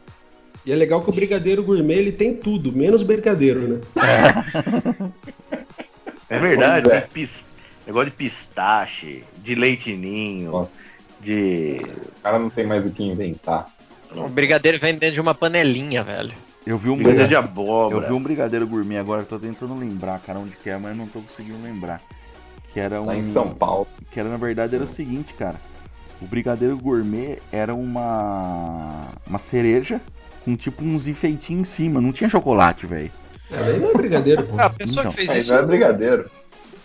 [0.66, 3.82] E é legal que o brigadeiro gourmet ele tem tudo, menos brigadeiro, né?
[3.96, 5.28] É
[6.30, 7.02] verdade, é.
[7.02, 7.46] tem pis-
[7.86, 10.72] negócio de pistache, de leite ninho, Nossa.
[11.22, 11.80] de.
[12.18, 13.68] O cara não tem mais o que inventar.
[14.16, 16.34] O brigadeiro vem dentro de uma panelinha, velho.
[16.66, 17.62] Eu vi um brigadeiro de brigadeiro.
[17.62, 18.08] Eu abóbora.
[18.08, 20.96] vi um brigadeiro gourmet agora, que eu tô tentando lembrar, cara, onde que é, mas
[20.98, 22.02] não tô conseguindo lembrar.
[22.74, 23.06] Que era um.
[23.06, 23.88] Lá em São Paulo.
[24.12, 25.56] Que era, na verdade, era o seguinte, cara.
[26.22, 29.08] O brigadeiro gourmet era uma.
[29.26, 30.02] Uma cereja
[30.44, 32.02] com tipo uns enfeitinhos em cima.
[32.02, 33.12] Não tinha chocolate, velho.
[33.52, 34.56] É, daí não é brigadeiro, pô.
[34.60, 35.12] Ah, a pessoa Então.
[35.12, 35.54] que fez Aí isso.
[35.54, 36.30] não é brigadeiro.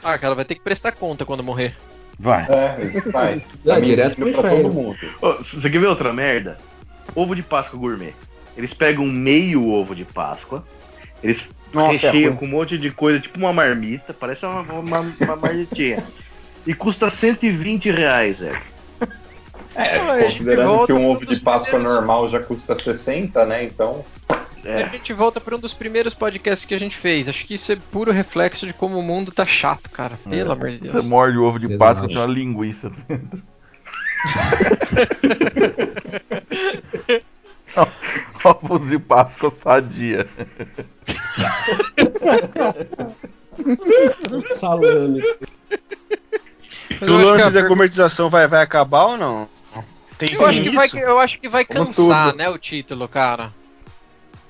[0.03, 1.77] Ah, cara, vai ter que prestar conta quando morrer.
[2.19, 2.47] Vai.
[2.49, 3.43] É, isso vai.
[3.65, 4.99] Não, Tá direto pro pra todo mundo.
[5.21, 6.59] Ô, Você quer ver outra merda?
[7.15, 8.13] Ovo de Páscoa gourmet.
[8.57, 10.65] Eles pegam meio ovo de Páscoa,
[11.23, 12.37] eles Nossa, é recheiam ruim.
[12.37, 16.05] com um monte de coisa, tipo uma marmita, parece uma, uma, uma marmitinha.
[16.65, 18.61] E custa 120 reais, velho.
[19.75, 21.95] É, gente considerando que um ovo de Páscoa primeiros.
[21.97, 23.65] normal já custa 60, né?
[23.65, 24.05] Então.
[24.65, 24.85] É.
[24.85, 27.29] A gente volta para um dos primeiros podcasts que a gente fez.
[27.29, 30.17] Acho que isso é puro reflexo de como o mundo tá chato, cara.
[30.29, 31.05] Pelo amor de Você Deus.
[31.05, 31.77] morde o ovo de.
[31.77, 33.43] Páscoa, tem uma linguiça dentro.
[38.45, 40.29] Ovos de Páscoa sadia.
[44.55, 45.23] Salame.
[47.01, 49.49] O lance da gourmetização vai, vai acabar ou não?
[50.19, 52.39] Tem Eu acho que vai, eu acho que vai Como cansar, tudo.
[52.39, 53.53] né, o título, cara.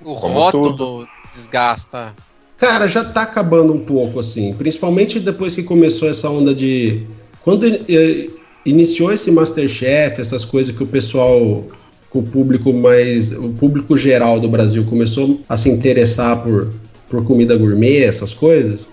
[0.04, 2.14] O Como rótulo desgasta.
[2.56, 4.54] Cara, já tá acabando um pouco, assim.
[4.54, 7.06] Principalmente depois que começou essa onda de.
[7.42, 8.30] Quando eh,
[8.64, 11.64] iniciou esse Masterchef, essas coisas que o pessoal.
[12.10, 13.32] que o público mais.
[13.32, 16.72] o público geral do Brasil começou a se interessar por,
[17.08, 18.86] por comida gourmet, essas coisas.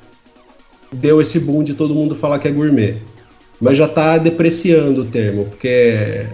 [0.91, 2.97] Deu esse boom de todo mundo falar que é gourmet.
[3.61, 6.25] Mas já tá depreciando o termo, porque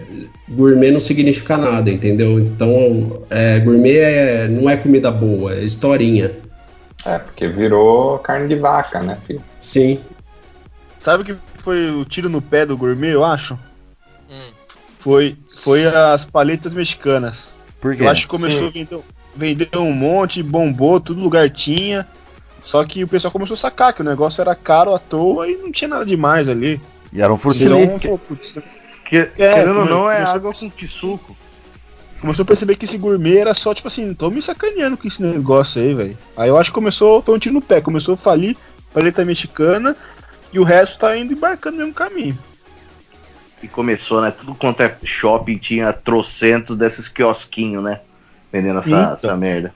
[0.47, 2.39] gourmet não significa nada, entendeu?
[2.39, 6.31] Então, é, gourmet é- não é comida boa, é historinha.
[7.05, 9.41] É, porque virou carne de vaca, né, filho?
[9.61, 9.99] Sim.
[10.97, 13.57] Sabe o que foi o tiro no pé do gourmet, eu acho?
[14.29, 14.51] Hum.
[14.97, 17.47] Foi, foi as paletas mexicanas.
[17.79, 18.03] Por quê?
[18.03, 18.99] Eu acho que começou a vender,
[19.35, 22.07] vender um monte, bombou, todo lugar tinha.
[22.63, 25.55] Só que o pessoal começou a sacar que o negócio era caro à toa e
[25.55, 26.81] não tinha nada demais ali.
[27.13, 28.57] E era um Então, falou, putz,
[29.05, 31.37] Que, É, querendo ou não, é água com que suco.
[32.19, 35.21] começou a perceber que esse gourmet era só, tipo assim, tô me sacaneando com esse
[35.21, 36.17] negócio aí, velho.
[36.35, 38.57] Aí eu acho que começou, foi um tiro no pé, começou a falir
[38.91, 39.95] paleta mexicana
[40.51, 42.37] e o resto tá indo embarcando no mesmo caminho.
[43.61, 44.31] E começou, né?
[44.31, 47.99] Tudo quanto é shopping tinha trocentos desses quiosquinhos, né?
[48.51, 49.13] Vendendo essa, Então.
[49.13, 49.73] essa merda.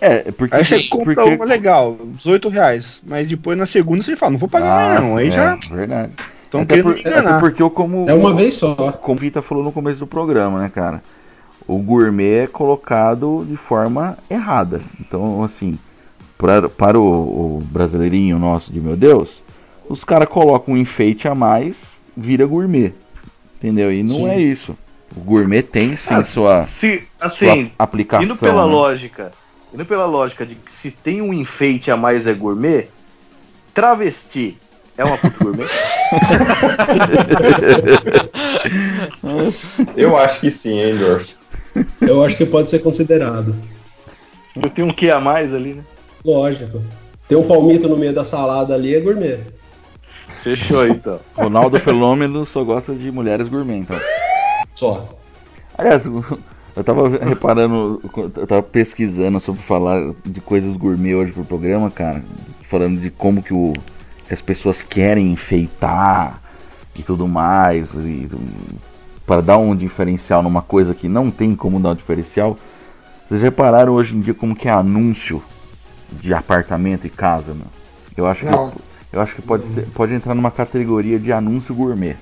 [0.00, 0.54] É, porque.
[0.54, 1.34] Aí você compra porque...
[1.34, 5.16] uma legal, 18 reais, mas depois na segunda você fala, não vou pagar mais não,
[5.16, 6.12] aí é, já Verdade.
[6.58, 7.40] Estão Até, querendo por- me enganar.
[7.40, 8.04] porque eu como.
[8.08, 8.74] É uma vez só.
[8.74, 11.02] Como o Vita falou no começo do programa, né, cara?
[11.66, 14.82] O gourmet é colocado de forma errada.
[15.00, 15.78] Então, assim,
[16.36, 19.42] para, para o, o brasileirinho nosso de meu Deus,
[19.88, 22.92] os caras colocam um enfeite a mais, vira gourmet.
[23.56, 23.90] Entendeu?
[23.92, 24.28] E não Sim.
[24.28, 24.76] é isso.
[25.16, 28.24] O gourmet tem sim Ah, sua, Se, sua assim, aplicação.
[28.24, 28.72] indo pela né?
[28.72, 29.32] lógica,
[29.72, 32.88] indo pela lógica de que se tem um enfeite a mais é gourmet,
[33.72, 34.58] travesti
[34.96, 35.66] é uma puta gourmet?
[39.96, 41.34] Eu acho que sim, hein, Dorf?
[42.00, 43.54] Eu acho que pode ser considerado.
[44.74, 45.82] tem um que a mais ali, né?
[46.24, 46.80] Lógico.
[47.28, 49.40] Tem um palmito no meio da salada ali, é gourmet.
[50.42, 51.20] Fechou então.
[51.34, 53.98] Ronaldo Fenômeno só gosta de mulheres gourmet, então.
[54.74, 55.08] Só.
[55.76, 56.04] Aliás,
[56.76, 58.00] eu tava reparando,
[58.36, 62.22] eu tava pesquisando sobre falar de coisas gourmet hoje pro programa, cara.
[62.68, 63.72] Falando de como que, o,
[64.26, 66.40] que as pessoas querem enfeitar
[66.96, 67.94] e tudo mais.
[67.94, 68.28] E,
[69.26, 72.58] para dar um diferencial numa coisa que não tem como dar um diferencial.
[73.26, 75.42] Vocês repararam hoje em dia como que é anúncio
[76.12, 77.66] de apartamento e casa, meu?
[78.16, 78.70] Eu acho Não.
[78.70, 78.76] que
[79.12, 82.16] eu acho que pode ser, pode entrar numa categoria de anúncio gourmet.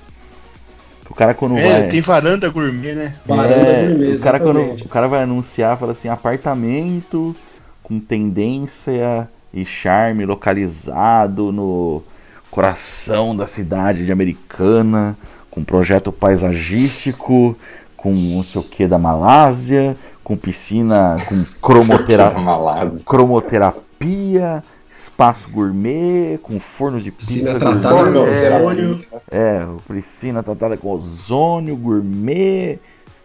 [1.09, 3.15] O cara quando É, vai tem varanda gourmet, né?
[3.25, 7.35] Varanda é, gourmet, o cara quando o cara vai anunciar, fala assim, apartamento
[7.81, 12.01] com tendência e charme localizado no
[12.49, 15.17] coração da cidade de Americana,
[15.49, 17.57] com projeto paisagístico,
[17.95, 22.33] com não sei o que da Malásia, com piscina, com cromotera
[23.05, 28.49] cromoterapia, espaço gourmet, com forno de Piscina pizza tratada gourmet.
[28.49, 29.05] com ozônio.
[29.29, 32.79] É, piscina tratada com ozônio, gourmet,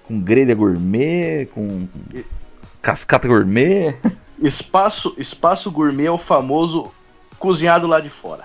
[0.07, 1.87] com grelha gourmet, com
[2.83, 3.95] cascata gourmet.
[4.41, 6.91] Espaço, espaço gourmet é o famoso
[7.39, 8.45] cozinhado lá de fora.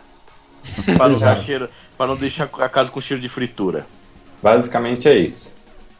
[0.97, 1.43] Para não, dar Exato.
[1.43, 3.85] cheiro, para não deixar a casa com cheiro de fritura.
[4.41, 5.53] Basicamente é isso.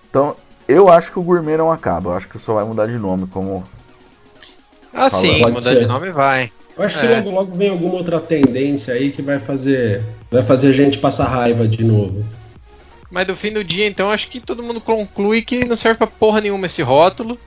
[0.10, 0.36] Então,
[0.68, 3.28] eu acho que o gourmet não acaba, eu acho que só vai mudar de nome,
[3.28, 3.64] como
[4.94, 5.80] Ah, sim, Pode mudar ser.
[5.80, 6.52] de nome vai.
[6.78, 7.18] Eu acho que É.
[7.18, 10.02] logo, logo vem alguma outra tendência aí que vai fazer.
[10.32, 12.26] Vai fazer a gente passar raiva de novo.
[13.12, 16.08] Mas no fim do dia, então, acho que todo mundo conclui que não serve pra
[16.08, 17.38] porra nenhuma esse rótulo.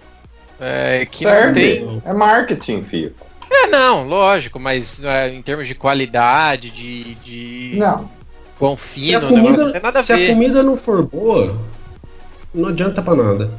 [0.60, 2.02] É, que não tem.
[2.04, 3.14] É marketing, filho.
[3.50, 8.10] É, não, lógico, mas é, em termos de qualidade, de, de Não.
[8.58, 10.28] quão Se a, fino, negócio não comida, tem nada a se a ver.
[10.28, 11.56] comida não for boa,
[12.52, 13.50] não adianta pra nada.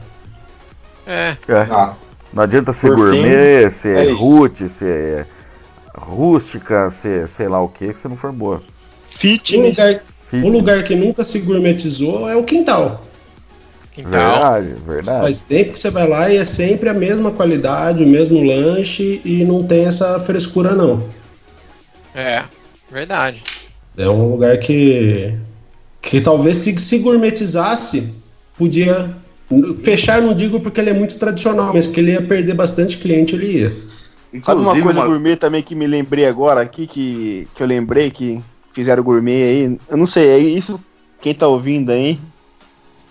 [1.05, 1.37] É,
[1.71, 1.93] Ah,
[2.33, 5.25] não adianta ser Por gourmet, ser é root, ser
[5.97, 8.57] rústica, ser sei lá o que, se não for boa.
[8.57, 8.61] Um
[9.07, 9.77] Fitness.
[9.77, 10.53] lugar, um Fitness.
[10.53, 13.03] lugar que nunca se gourmetizou é o quintal.
[14.03, 14.31] Quintal.
[14.61, 15.21] Verdade, verdade.
[15.21, 19.21] Faz tempo que você vai lá e é sempre a mesma qualidade, o mesmo lanche
[19.25, 21.03] e não tem essa frescura não.
[22.15, 22.43] É,
[22.91, 23.41] verdade.
[23.97, 25.33] É um lugar que
[26.01, 28.13] que talvez se, se gourmetizasse
[28.57, 29.13] podia
[29.83, 33.35] fechar não digo porque ele é muito tradicional, mas que ele ia perder bastante cliente
[33.35, 33.69] ele ia.
[34.41, 37.67] Sabe uma Inclusive, coisa uma- gourmet também que me lembrei agora aqui, que, que eu
[37.67, 38.41] lembrei que
[38.71, 39.77] fizeram gourmet aí?
[39.89, 40.79] Eu não sei, é isso,
[41.21, 42.19] quem tá ouvindo aí,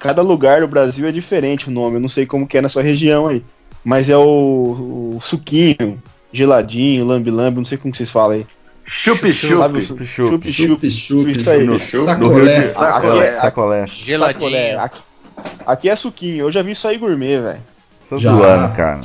[0.06, 2.68] cada lugar do Brasil é diferente o nome, eu não sei como que é na
[2.68, 3.42] sua região aí.
[3.84, 6.00] Mas é o, o suquinho,
[6.32, 8.46] geladinho, lambi-lambi, não sei como que vocês falam aí.
[8.84, 9.32] Chup-chup.
[9.34, 10.06] Chup-chup.
[10.06, 11.66] chup, chup, Chup-chup, isso aí.
[12.04, 12.62] Sacolé.
[12.62, 13.32] Sacolé.
[13.32, 13.86] Sacolé.
[13.96, 14.80] Geladinho.
[14.80, 15.00] Aqui,
[15.66, 17.62] aqui é suquinho, eu já vi isso aí gourmet, velho.
[18.08, 18.32] Tô Já.
[18.32, 19.00] zoando, cara.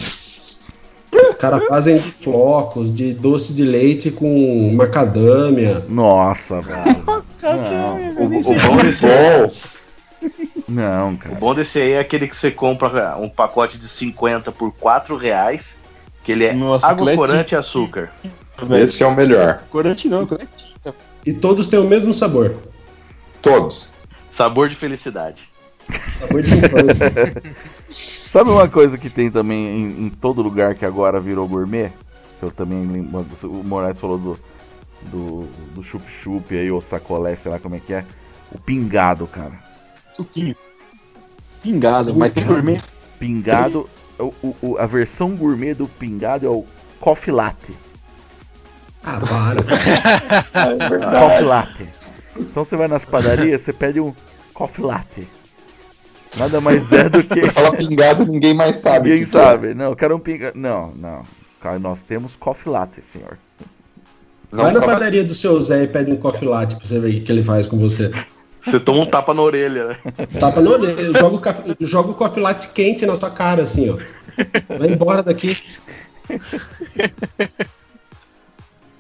[1.12, 5.84] Os caras fazem de flocos, de doce de leite com macadâmia.
[5.90, 7.04] Nossa, velho.
[7.42, 9.52] Não, O, o bom
[10.72, 11.36] não, o cara.
[11.36, 15.78] bom desse aí é aquele que você compra um pacote de 50 por 4 reais,
[16.24, 18.12] que ele é Nossa, água, é corante e açúcar.
[18.80, 19.64] Esse é o melhor.
[19.70, 20.72] Corante não, corante.
[21.26, 22.56] E todos têm o mesmo sabor.
[23.42, 23.92] Todos.
[24.32, 25.50] Sabor de felicidade.
[26.14, 27.12] Sabor de infância.
[27.90, 31.92] Sabe uma coisa que tem também em, em todo lugar que agora virou gourmet?
[32.40, 33.26] Que eu também lembro.
[33.44, 34.40] O Moraes falou do.
[35.04, 38.06] Do, do chup-chup aí, ou sacolé, sei lá como é que é.
[38.52, 39.71] O pingado, cara.
[40.16, 40.56] Suquinho.
[41.62, 42.80] Pingado, mas tem gourmet.
[43.20, 43.90] Pingado.
[44.20, 46.66] o- o- o- a versão gourmet do pingado é o
[47.00, 47.74] coffee latte.
[49.04, 49.64] Ah, para.
[51.20, 51.90] Coffee latte.
[52.38, 54.14] Então você vai nas padarias, você pede um
[54.54, 55.28] coffee latte.
[56.38, 57.50] Nada mais é do que.
[57.52, 59.10] Fala pingado, ninguém mais sabe.
[59.10, 59.28] Ninguém é.
[59.28, 59.74] sabe.
[59.74, 60.52] Não, eu quero um pinga.
[60.56, 61.26] Não, não.
[61.80, 63.38] Nós temos coffee latte, senhor.
[64.52, 67.22] Não, Vai na padaria do seu Zé e pede um coffee latte pra você ver
[67.22, 68.12] o que ele faz com você.
[68.62, 69.98] Você toma um tapa na orelha, né?
[70.40, 70.88] Tapa no olho,
[71.82, 73.98] joga o, coffee latte quente na sua cara, assim, ó.
[74.78, 75.58] Vai embora daqui.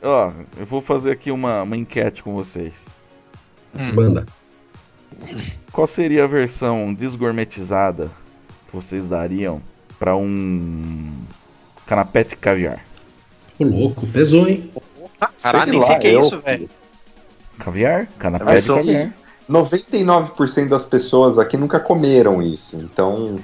[0.01, 2.73] Ó, eu vou fazer aqui uma, uma enquete com vocês.
[3.93, 4.25] Manda.
[5.71, 8.09] Qual seria a versão desgourmetizada
[8.67, 9.61] que vocês dariam
[9.99, 11.13] pra um
[11.85, 12.83] canapé de caviar?
[13.59, 14.71] Ô, louco, pesou, hein?
[15.41, 16.67] Caralho, nem sei o que é eu, isso, velho.
[17.59, 18.07] Caviar?
[18.17, 19.13] Canapé de caviar.
[19.51, 22.77] 99% das pessoas aqui nunca comeram isso.
[22.77, 23.39] Então,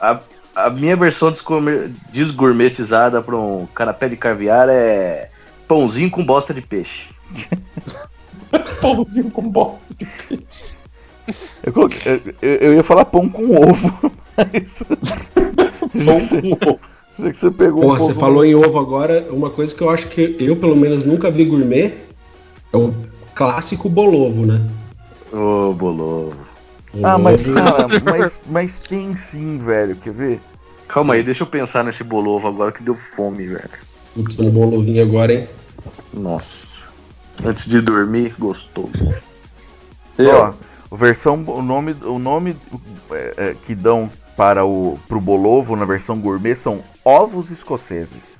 [0.00, 0.18] A,
[0.54, 5.30] a minha versão desgourme- desgourmetizada para um canapé de caviar é
[5.68, 7.08] pãozinho com bosta de peixe.
[8.80, 9.94] pãozinho com bosta.
[11.62, 14.12] Eu, coloquei- eu- eu- eu ia falar pão com ovo.
[14.36, 14.82] Mas...
[16.04, 16.80] Pão com ovo.
[17.18, 19.90] Já que você pegou Pô, um você falou em ovo agora, uma coisa que eu
[19.90, 21.92] acho que eu, pelo menos, nunca vi gourmet
[22.72, 22.92] é o
[23.34, 24.60] clássico bolovo, né?
[25.32, 26.36] Ô, bolovo.
[26.94, 29.96] O Ah, mas ovo- cara, mas, mas tem sim, velho.
[29.96, 30.40] Quer ver?
[30.88, 33.70] Calma aí, deixa eu pensar nesse bolovo agora que deu fome, velho.
[34.14, 35.48] Putz, no bolovinho agora, hein?
[36.12, 36.82] Nossa.
[37.42, 38.90] Antes de dormir, gostoso.
[40.18, 40.52] Ó,
[40.90, 42.54] o versão, o nome, o nome
[43.10, 48.36] é, é, que dão para o pro bolovo na versão gourmet são ovos escoceses.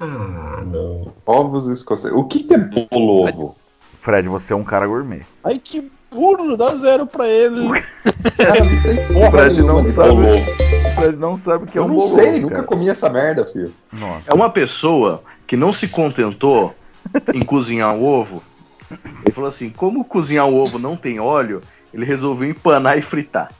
[0.00, 1.12] Ah, não.
[1.26, 2.16] Ovos escoceses.
[2.16, 3.54] O que, que é bolovo?
[4.02, 5.22] Fred, você é um cara gourmet.
[5.44, 7.68] Ai, que burro, dá zero pra ele.
[8.36, 10.44] Cara, não sei porra Fred nenhuma não sabe.
[10.96, 12.14] Fred não sabe o que é Eu um não bolovo.
[12.16, 13.72] sei, nunca comi essa merda, filho.
[13.92, 14.24] Nossa.
[14.30, 16.74] É uma pessoa que não se contentou
[17.32, 18.42] em cozinhar o ovo.
[19.24, 21.62] Ele falou assim: como cozinhar o ovo não tem óleo,
[21.94, 23.50] ele resolveu empanar e fritar.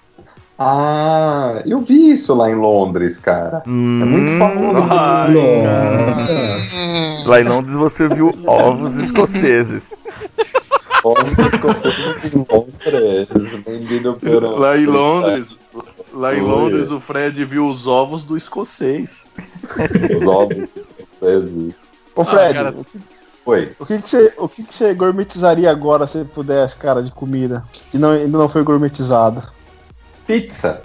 [0.59, 3.63] Ah, eu vi isso lá em Londres, cara.
[3.65, 4.83] É muito Hum, famoso.
[4.87, 6.59] Nossa.
[7.27, 9.93] Lá em Londres você viu ovos escoceses.
[11.05, 13.29] Em Londres,
[13.67, 14.43] vendido por...
[14.59, 15.57] Lá em Londres,
[16.13, 16.41] lá em.
[16.41, 19.25] Londres o Fred viu os ovos do escocês.
[20.21, 21.75] Os ovos escoceses.
[22.15, 22.71] Ô, Fred, cara.
[22.77, 23.01] o, que,
[23.47, 23.73] Oi.
[23.81, 27.65] o que que você, o que que você gourmetizaria agora se pudesse, cara, de comida?
[27.91, 29.43] Que não, ainda não foi gourmetizada.
[30.27, 30.83] Pizza.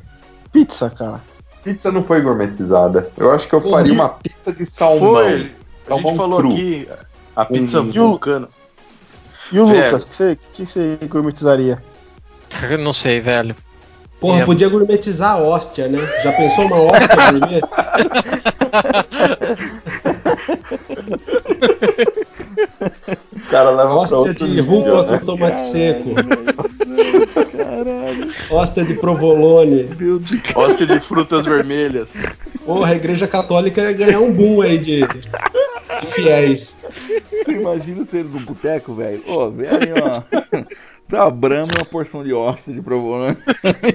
[0.52, 1.22] Pizza, cara.
[1.64, 3.12] Pizza não foi gourmetizada.
[3.18, 5.14] Eu acho que eu faria uma pizza de salmão.
[5.16, 5.52] Foi, a gente
[5.88, 6.52] Salmão falou cru.
[6.54, 6.88] aqui
[7.36, 8.50] a pizza Um- vulcana.
[9.52, 9.86] E o Velho.
[9.86, 11.82] Lucas, o que você, que você gourmetizaria?
[12.70, 13.56] Eu não sei, velho.
[14.20, 14.46] Porra, É.
[14.46, 16.00] podia gourmetizar a hóstia, né?
[16.24, 17.62] Já pensou uma hóstia gourmet?
[23.48, 25.20] Os caras levam pra Hóstia outro de rúcula né?
[25.20, 26.10] com tomate seco.
[27.56, 29.90] Caralho, Hóstia de provolone.
[29.98, 30.42] meu Deus.
[30.54, 32.10] Hóstia de frutas vermelhas.
[32.66, 36.76] Porra, a igreja católica ia ganhar um boom aí de, de fiéis.
[37.32, 39.24] Você imagina indo num boteco, velho?
[39.26, 40.66] Ô, vem aí, ó.
[41.08, 43.38] Pra Brahma uma porção de ossos de provolone.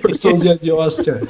[0.00, 1.20] Porçãozinha de hóstia.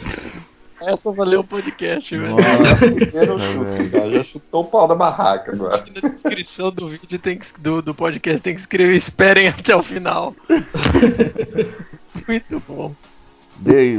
[0.85, 2.37] Essa valeu o podcast, velho.
[2.37, 4.11] Cara.
[4.11, 5.85] Já chutou o pau da barraca agora.
[6.03, 9.83] Na descrição do vídeo tem que, do, do podcast tem que escrever esperem até o
[9.83, 10.35] final.
[12.27, 12.93] Muito bom.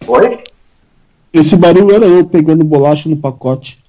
[0.06, 0.44] Oi?
[1.32, 3.83] Esse barulho era eu pegando bolacha no pacote.